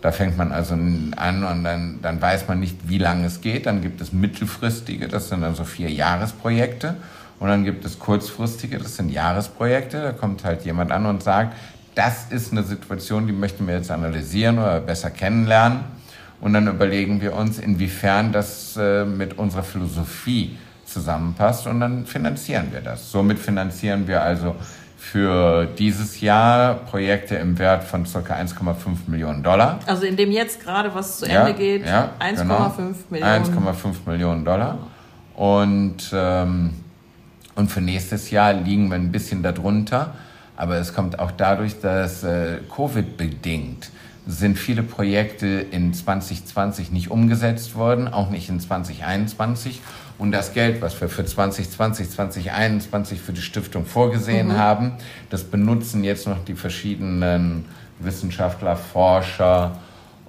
Da 0.01 0.13
fängt 0.13 0.37
man 0.37 0.53
also 0.53 0.75
an 0.75 1.45
und 1.45 1.65
dann, 1.65 1.99
dann 2.03 2.21
weiß 2.21 2.47
man 2.47 2.61
nicht, 2.61 2.89
wie 2.89 2.99
lange 2.99 3.27
es 3.27 3.41
geht. 3.41 3.67
Dann 3.67 3.81
gibt 3.81 4.01
es 4.01 4.13
mittelfristige, 4.13 5.09
das 5.09 5.29
sind 5.29 5.43
dann 5.43 5.55
so 5.55 5.65
vier 5.65 5.91
Jahresprojekte. 5.91 6.97
Und 7.41 7.49
dann 7.49 7.65
gibt 7.65 7.85
es 7.85 7.99
kurzfristige, 7.99 8.79
das 8.79 8.97
sind 8.97 9.11
Jahresprojekte. 9.11 10.03
Da 10.03 10.13
kommt 10.13 10.45
halt 10.45 10.65
jemand 10.65 10.93
an 10.93 11.07
und 11.07 11.23
sagt, 11.23 11.55
das 11.95 12.27
ist 12.31 12.53
eine 12.53 12.63
Situation, 12.63 13.27
die 13.27 13.33
möchten 13.33 13.67
wir 13.67 13.75
jetzt 13.75 13.91
analysieren 13.91 14.59
oder 14.59 14.81
besser 14.81 15.11
kennenlernen. 15.11 15.81
Und 16.41 16.53
dann 16.53 16.67
überlegen 16.67 17.21
wir 17.21 17.35
uns, 17.35 17.59
inwiefern 17.59 18.33
das 18.33 18.77
äh, 18.77 19.05
mit 19.05 19.39
unserer 19.39 19.63
Philosophie 19.63 20.59
zusammenpasst 20.85 21.67
und 21.67 21.81
dann 21.81 22.07
finanzieren 22.07 22.69
wir 22.73 22.81
das. 22.81 23.11
Somit 23.11 23.39
finanzieren 23.39 24.07
wir 24.07 24.23
also 24.23 24.55
für 24.97 25.67
dieses 25.79 26.21
Jahr 26.21 26.75
Projekte 26.75 27.37
im 27.37 27.59
Wert 27.59 27.85
von 27.85 28.05
ca. 28.05 28.19
1,5 28.19 28.75
Millionen 29.07 29.43
Dollar. 29.43 29.79
Also 29.87 30.05
in 30.05 30.17
dem 30.17 30.31
jetzt 30.31 30.63
gerade 30.63 30.95
was 30.95 31.19
zu 31.19 31.27
Ende 31.27 31.55
geht, 31.55 31.87
1,5 31.87 32.37
genau. 32.37 32.73
Millionen. 33.11 33.45
1,5 33.45 33.95
Millionen 34.07 34.45
Dollar. 34.45 34.79
Und, 35.35 36.11
ähm, 36.13 36.75
und 37.55 37.71
für 37.71 37.81
nächstes 37.81 38.31
Jahr 38.31 38.53
liegen 38.55 38.89
wir 38.89 38.97
ein 38.97 39.13
bisschen 39.13 39.43
darunter. 39.43 40.15
Aber 40.57 40.77
es 40.77 40.95
kommt 40.95 41.19
auch 41.19 41.31
dadurch, 41.33 41.81
dass 41.81 42.23
äh, 42.23 42.59
Covid-bedingt 42.75 43.91
sind 44.27 44.59
viele 44.59 44.83
Projekte 44.83 45.47
in 45.47 45.93
2020 45.93 46.91
nicht 46.91 47.11
umgesetzt 47.11 47.75
worden, 47.75 48.09
auch 48.09 48.31
nicht 48.31 48.49
in 48.49 48.59
2021. 48.59 49.83
Und 50.17 50.33
das 50.33 50.55
Geld, 50.55 50.81
was 50.81 50.99
wir 51.01 51.09
für 51.09 51.25
2020, 51.25 52.11
2021 52.11 53.21
für 53.21 53.33
die 53.33 53.43
Stiftung 53.43 53.85
vorgesehen 53.85 54.57
haben, 54.57 54.93
das 55.29 55.45
benutzen 55.45 56.05
jetzt 56.05 56.27
noch 56.27 56.43
die 56.45 56.55
verschiedenen 56.55 57.67
Wissenschaftler, 57.99 58.77
Forscher. 58.77 59.79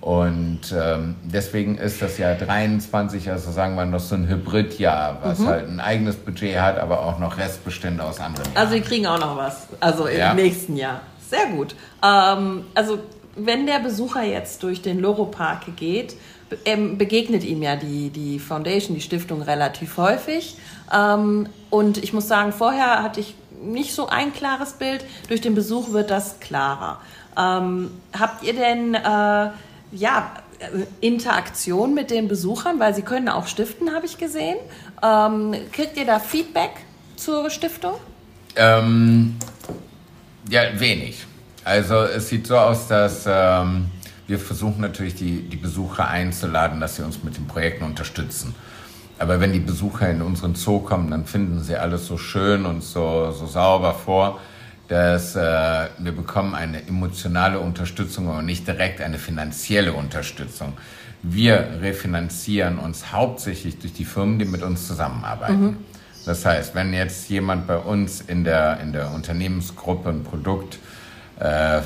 Und 0.05 0.71
ähm, 0.71 1.15
deswegen 1.23 1.79
ist 1.79 1.99
das 1.99 2.19
Jahr 2.19 2.35
23, 2.35 3.31
also 3.31 3.51
sagen 3.51 3.73
wir 3.75 3.85
noch 3.85 3.99
so 3.99 4.13
ein 4.13 4.29
Hybridjahr, 4.29 5.17
was 5.23 5.43
halt 5.43 5.67
ein 5.67 5.79
eigenes 5.79 6.15
Budget 6.15 6.59
hat, 6.59 6.77
aber 6.77 6.99
auch 7.03 7.17
noch 7.17 7.39
Restbestände 7.39 8.03
aus 8.03 8.19
anderen 8.19 8.45
Jahren. 8.53 8.55
Also 8.57 8.75
die 8.75 8.81
kriegen 8.81 9.07
auch 9.07 9.17
noch 9.19 9.35
was. 9.35 9.65
Also 9.79 10.05
im 10.05 10.19
Ja. 10.19 10.35
nächsten 10.35 10.77
Jahr. 10.77 11.01
Sehr 11.27 11.47
gut. 11.47 11.75
Ähm, 12.03 12.65
also 12.75 12.99
wenn 13.35 13.65
der 13.65 13.79
Besucher 13.79 14.21
jetzt 14.21 14.61
durch 14.61 14.83
den 14.83 14.99
Loro-Park 14.99 15.75
geht, 15.75 16.15
ähm, 16.65 16.99
begegnet 16.99 17.43
ihm 17.43 17.63
ja 17.63 17.75
die, 17.75 18.11
die 18.11 18.37
Foundation, 18.37 18.93
die 18.93 19.01
Stiftung 19.01 19.41
relativ 19.41 19.97
häufig. 19.97 20.55
Ähm, 20.95 21.49
und 21.71 21.97
ich 21.97 22.13
muss 22.13 22.27
sagen, 22.27 22.51
vorher 22.53 23.01
hatte 23.01 23.21
ich 23.21 23.33
nicht 23.63 23.95
so 23.95 24.07
ein 24.07 24.31
klares 24.33 24.73
Bild. 24.73 25.03
Durch 25.29 25.41
den 25.41 25.55
Besuch 25.55 25.93
wird 25.93 26.11
das 26.11 26.39
klarer. 26.39 26.99
Ähm, 27.35 27.89
habt 28.17 28.43
ihr 28.43 28.53
denn 28.53 28.93
äh, 28.93 29.49
ja, 29.91 30.32
Interaktion 31.02 31.93
mit 31.93 32.12
den 32.12 32.28
Besuchern, 32.28 32.80
weil 32.80 32.95
sie 32.95 33.02
können 33.02 33.30
auch 33.30 33.48
stiften, 33.48 33.93
habe 33.93 34.06
ich 34.06 34.17
gesehen. 34.17 34.58
Ähm, 35.04 35.54
kriegt 35.71 35.98
ihr 35.98 36.06
da 36.06 36.19
Feedback 36.19 36.71
zur 37.15 37.50
Stiftung? 37.50 37.95
Ähm, 38.56 39.36
ja, 40.50 40.62
wenig. 40.80 41.26
Also 41.63 41.95
es 41.95 42.30
sieht 42.30 42.48
so 42.48 42.58
aus, 42.58 42.88
dass 42.88 43.26
ähm, 43.28 43.88
wir 44.28 44.39
versuchen 44.39 44.82
natürlich 44.82 45.15
die, 45.15 45.41
die 45.41 45.58
Besucher 45.58 46.08
einzuladen, 46.08 46.80
dass 46.80 46.95
sie 46.95 47.04
uns 47.04 47.24
mit 47.24 47.38
den 47.38 47.48
Projekten 47.48 47.84
unterstützen. 47.84 48.56
Aber 49.17 49.39
wenn 49.39 49.54
die 49.54 49.60
Besucher 49.60 50.10
in 50.10 50.21
unseren 50.21 50.56
Zoo 50.56 50.80
kommen, 50.80 51.10
dann 51.10 51.26
finden 51.26 51.62
sie 51.62 51.76
alles 51.76 52.06
so 52.06 52.17
schön 52.17 52.65
und 52.65 52.84
so, 52.84 53.32
so 53.32 53.48
sauber 53.48 53.93
vor, 53.93 54.39
dass 54.88 55.36
äh, 55.36 55.39
wir 55.98 56.12
bekommen 56.12 56.54
eine 56.54 56.88
emotionale 56.88 57.60
Unterstützung 57.60 58.28
und 58.28 58.45
nicht 58.45 58.67
direkt 58.67 59.02
eine 59.02 59.17
finanzielle 59.17 59.93
Unterstützung. 59.93 60.74
Wir 61.24 61.80
refinanzieren 61.82 62.78
uns 62.78 63.12
hauptsächlich 63.12 63.80
durch 63.80 63.93
die 63.93 64.06
Firmen, 64.06 64.38
die 64.38 64.45
mit 64.45 64.62
uns 64.62 64.88
zusammenarbeiten. 64.88 65.62
Mhm. 65.62 65.78
Das 66.26 66.45
heißt, 66.45 66.76
wenn 66.76 66.93
jetzt 66.93 67.30
jemand 67.30 67.67
bei 67.67 67.78
uns 67.78 68.21
in 68.21 68.43
der, 68.43 68.80
in 68.80 68.93
der 68.93 69.12
Unternehmensgruppe 69.12 70.10
ein 70.10 70.24
Produkt 70.24 70.80
äh, 71.39 71.78
äh, 71.80 71.82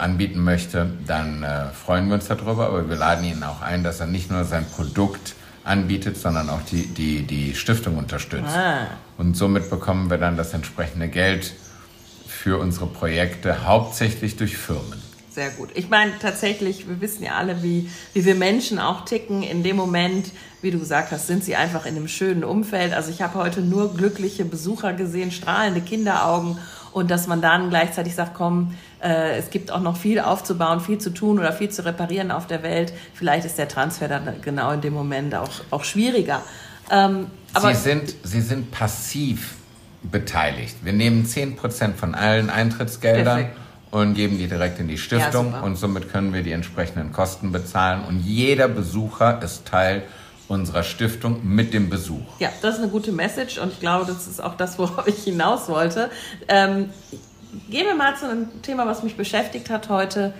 anbieten 0.00 0.42
möchte, 0.42 0.90
dann 1.06 1.42
äh, 1.42 1.66
freuen 1.66 2.08
wir 2.08 2.14
uns 2.14 2.26
darüber, 2.26 2.68
aber 2.68 2.88
wir 2.88 2.96
laden 2.96 3.24
ihn 3.24 3.42
auch 3.42 3.62
ein, 3.62 3.84
dass 3.84 4.00
er 4.00 4.06
nicht 4.06 4.30
nur 4.30 4.44
sein 4.44 4.64
Produkt 4.64 5.34
anbietet, 5.64 6.16
sondern 6.16 6.48
auch 6.50 6.62
die, 6.62 6.86
die, 6.86 7.22
die 7.22 7.54
Stiftung 7.54 7.98
unterstützt. 7.98 8.56
Ah. 8.56 8.86
Und 9.18 9.36
somit 9.36 9.70
bekommen 9.70 10.10
wir 10.10 10.18
dann 10.18 10.36
das 10.36 10.54
entsprechende 10.54 11.08
Geld 11.08 11.52
für 12.44 12.58
unsere 12.58 12.86
Projekte, 12.86 13.66
hauptsächlich 13.66 14.36
durch 14.36 14.58
Firmen. 14.58 15.02
Sehr 15.30 15.48
gut. 15.48 15.70
Ich 15.72 15.88
meine, 15.88 16.12
tatsächlich, 16.20 16.86
wir 16.86 17.00
wissen 17.00 17.24
ja 17.24 17.36
alle, 17.36 17.62
wie, 17.62 17.88
wie 18.12 18.26
wir 18.26 18.34
Menschen 18.34 18.78
auch 18.78 19.06
ticken. 19.06 19.42
In 19.42 19.62
dem 19.62 19.76
Moment, 19.76 20.26
wie 20.60 20.70
du 20.70 20.78
gesagt 20.78 21.10
hast, 21.10 21.26
sind 21.26 21.42
sie 21.42 21.56
einfach 21.56 21.86
in 21.86 21.96
einem 21.96 22.06
schönen 22.06 22.44
Umfeld. 22.44 22.92
Also 22.92 23.10
ich 23.10 23.22
habe 23.22 23.38
heute 23.38 23.62
nur 23.62 23.94
glückliche 23.94 24.44
Besucher 24.44 24.92
gesehen, 24.92 25.30
strahlende 25.30 25.80
Kinderaugen 25.80 26.58
und 26.92 27.10
dass 27.10 27.26
man 27.28 27.40
dann 27.40 27.70
gleichzeitig 27.70 28.14
sagt, 28.14 28.34
komm, 28.34 28.74
äh, 29.02 29.38
es 29.38 29.48
gibt 29.48 29.70
auch 29.70 29.80
noch 29.80 29.96
viel 29.96 30.20
aufzubauen, 30.20 30.80
viel 30.80 30.98
zu 30.98 31.14
tun 31.14 31.38
oder 31.38 31.54
viel 31.54 31.70
zu 31.70 31.82
reparieren 31.86 32.30
auf 32.30 32.46
der 32.46 32.62
Welt. 32.62 32.92
Vielleicht 33.14 33.46
ist 33.46 33.56
der 33.56 33.68
Transfer 33.68 34.06
dann 34.06 34.42
genau 34.42 34.70
in 34.72 34.82
dem 34.82 34.92
Moment 34.92 35.34
auch, 35.34 35.48
auch 35.70 35.84
schwieriger. 35.84 36.42
Ähm, 36.90 37.28
aber 37.54 37.74
Sie, 37.74 37.80
sind, 37.80 38.14
Sie 38.22 38.42
sind 38.42 38.70
passiv 38.70 39.54
beteiligt. 40.10 40.76
Wir 40.82 40.92
nehmen 40.92 41.24
10% 41.24 41.94
von 41.94 42.14
allen 42.14 42.50
Eintrittsgeldern 42.50 43.36
Perfekt. 43.36 43.56
und 43.90 44.14
geben 44.14 44.38
die 44.38 44.46
direkt 44.46 44.78
in 44.80 44.88
die 44.88 44.98
Stiftung 44.98 45.52
ja, 45.52 45.60
und 45.60 45.76
somit 45.76 46.10
können 46.12 46.32
wir 46.32 46.42
die 46.42 46.52
entsprechenden 46.52 47.12
Kosten 47.12 47.52
bezahlen 47.52 48.04
und 48.04 48.20
jeder 48.20 48.68
Besucher 48.68 49.42
ist 49.42 49.66
Teil 49.66 50.02
unserer 50.48 50.82
Stiftung 50.82 51.40
mit 51.42 51.72
dem 51.72 51.88
Besuch. 51.88 52.38
Ja, 52.38 52.50
das 52.60 52.74
ist 52.74 52.82
eine 52.82 52.90
gute 52.90 53.12
Message 53.12 53.58
und 53.58 53.72
ich 53.72 53.80
glaube, 53.80 54.06
das 54.06 54.26
ist 54.26 54.42
auch 54.42 54.56
das, 54.56 54.78
worauf 54.78 55.06
ich 55.06 55.24
hinaus 55.24 55.68
wollte. 55.68 56.10
Ähm, 56.48 56.90
gehen 57.70 57.86
wir 57.86 57.94
mal 57.94 58.16
zu 58.16 58.28
einem 58.28 58.62
Thema, 58.62 58.86
was 58.86 59.02
mich 59.02 59.16
beschäftigt 59.16 59.70
hat 59.70 59.88
heute. 59.88 60.34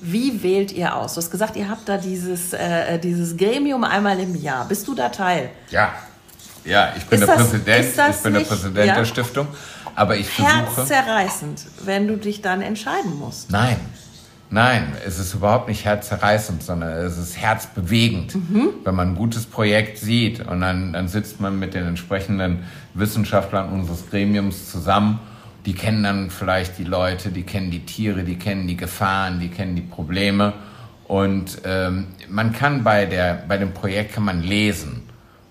Wie 0.00 0.42
wählt 0.42 0.72
ihr 0.72 0.94
aus? 0.94 1.14
Du 1.14 1.18
hast 1.18 1.30
gesagt, 1.30 1.56
ihr 1.56 1.70
habt 1.70 1.88
da 1.88 1.96
dieses, 1.96 2.52
äh, 2.52 2.98
dieses 2.98 3.36
Gremium 3.36 3.82
einmal 3.82 4.20
im 4.20 4.34
Jahr. 4.34 4.68
Bist 4.68 4.86
du 4.88 4.94
da 4.94 5.08
Teil? 5.08 5.48
Ja, 5.70 5.94
ja, 6.66 6.92
ich 6.96 7.04
bin 7.04 7.20
ist 7.20 7.26
der 7.26 7.36
das, 7.36 7.48
Präsident, 7.50 7.86
ich 8.10 8.22
bin 8.22 8.34
der 8.34 8.40
Präsident 8.40 8.86
ja? 8.86 8.94
der 8.94 9.04
Stiftung. 9.04 9.48
Aber 9.94 10.16
ich 10.16 10.28
versuche. 10.28 10.76
Herzzerreißend, 10.76 11.64
wenn 11.84 12.06
du 12.06 12.16
dich 12.16 12.42
dann 12.42 12.60
entscheiden 12.60 13.18
musst. 13.18 13.50
Nein, 13.50 13.76
nein, 14.50 14.92
es 15.06 15.18
ist 15.18 15.32
überhaupt 15.32 15.68
nicht 15.68 15.86
herzzerreißend, 15.86 16.62
sondern 16.62 16.90
es 16.90 17.16
ist 17.16 17.38
herzbewegend, 17.38 18.34
mhm. 18.34 18.68
wenn 18.84 18.94
man 18.94 19.12
ein 19.12 19.14
gutes 19.14 19.46
Projekt 19.46 19.96
sieht 19.96 20.46
und 20.46 20.60
dann, 20.60 20.92
dann 20.92 21.08
sitzt 21.08 21.40
man 21.40 21.58
mit 21.58 21.72
den 21.72 21.86
entsprechenden 21.86 22.64
Wissenschaftlern 22.92 23.70
unseres 23.70 24.10
Gremiums 24.10 24.70
zusammen. 24.70 25.18
Die 25.64 25.72
kennen 25.72 26.02
dann 26.02 26.30
vielleicht 26.30 26.78
die 26.78 26.84
Leute, 26.84 27.30
die 27.30 27.42
kennen 27.42 27.70
die 27.70 27.84
Tiere, 27.86 28.22
die 28.22 28.36
kennen 28.36 28.66
die 28.66 28.76
Gefahren, 28.76 29.40
die 29.40 29.48
kennen 29.48 29.76
die 29.76 29.82
Probleme. 29.82 30.52
Und 31.08 31.58
ähm, 31.64 32.08
man 32.28 32.52
kann 32.52 32.84
bei, 32.84 33.06
der, 33.06 33.44
bei 33.48 33.56
dem 33.56 33.72
Projekt 33.72 34.14
kann 34.14 34.24
man 34.24 34.42
lesen 34.42 35.05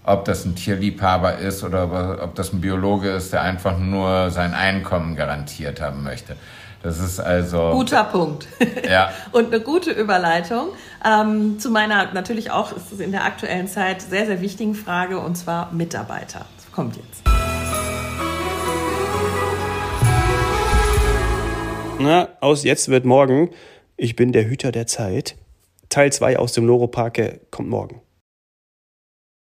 ob 0.05 0.25
das 0.25 0.45
ein 0.45 0.55
Tierliebhaber 0.55 1.37
ist 1.37 1.63
oder 1.63 2.21
ob 2.23 2.35
das 2.35 2.53
ein 2.53 2.61
Biologe 2.61 3.09
ist, 3.09 3.33
der 3.33 3.41
einfach 3.41 3.77
nur 3.77 4.29
sein 4.29 4.53
Einkommen 4.53 5.15
garantiert 5.15 5.81
haben 5.81 6.03
möchte. 6.03 6.35
Das 6.83 6.99
ist 6.99 7.19
also. 7.19 7.71
Guter 7.71 8.03
Punkt. 8.03 8.47
Ja. 8.87 9.11
Und 9.31 9.47
eine 9.47 9.59
gute 9.61 9.89
Überleitung 9.89 10.67
ähm, 11.03 11.57
zu 11.57 11.71
meiner 11.71 12.13
natürlich 12.13 12.51
auch 12.51 12.75
ist 12.75 12.91
es 12.91 12.99
in 12.99 13.11
der 13.11 13.23
aktuellen 13.23 13.67
Zeit 13.67 14.03
sehr, 14.03 14.27
sehr 14.27 14.41
wichtigen 14.41 14.75
Frage 14.75 15.19
und 15.19 15.35
zwar 15.35 15.71
Mitarbeiter. 15.71 16.45
Das 16.55 16.71
kommt 16.71 16.95
jetzt. 16.95 17.23
Na, 21.97 22.27
aus 22.41 22.63
jetzt 22.63 22.89
wird 22.89 23.05
morgen. 23.05 23.49
Ich 23.97 24.15
bin 24.15 24.33
der 24.33 24.45
Hüter 24.45 24.71
der 24.71 24.85
Zeit. 24.85 25.35
Teil 25.89 26.11
2 26.11 26.37
aus 26.37 26.53
dem 26.53 26.67
Loro 26.67 26.87
Parke 26.87 27.41
kommt 27.49 27.69
morgen. 27.69 28.04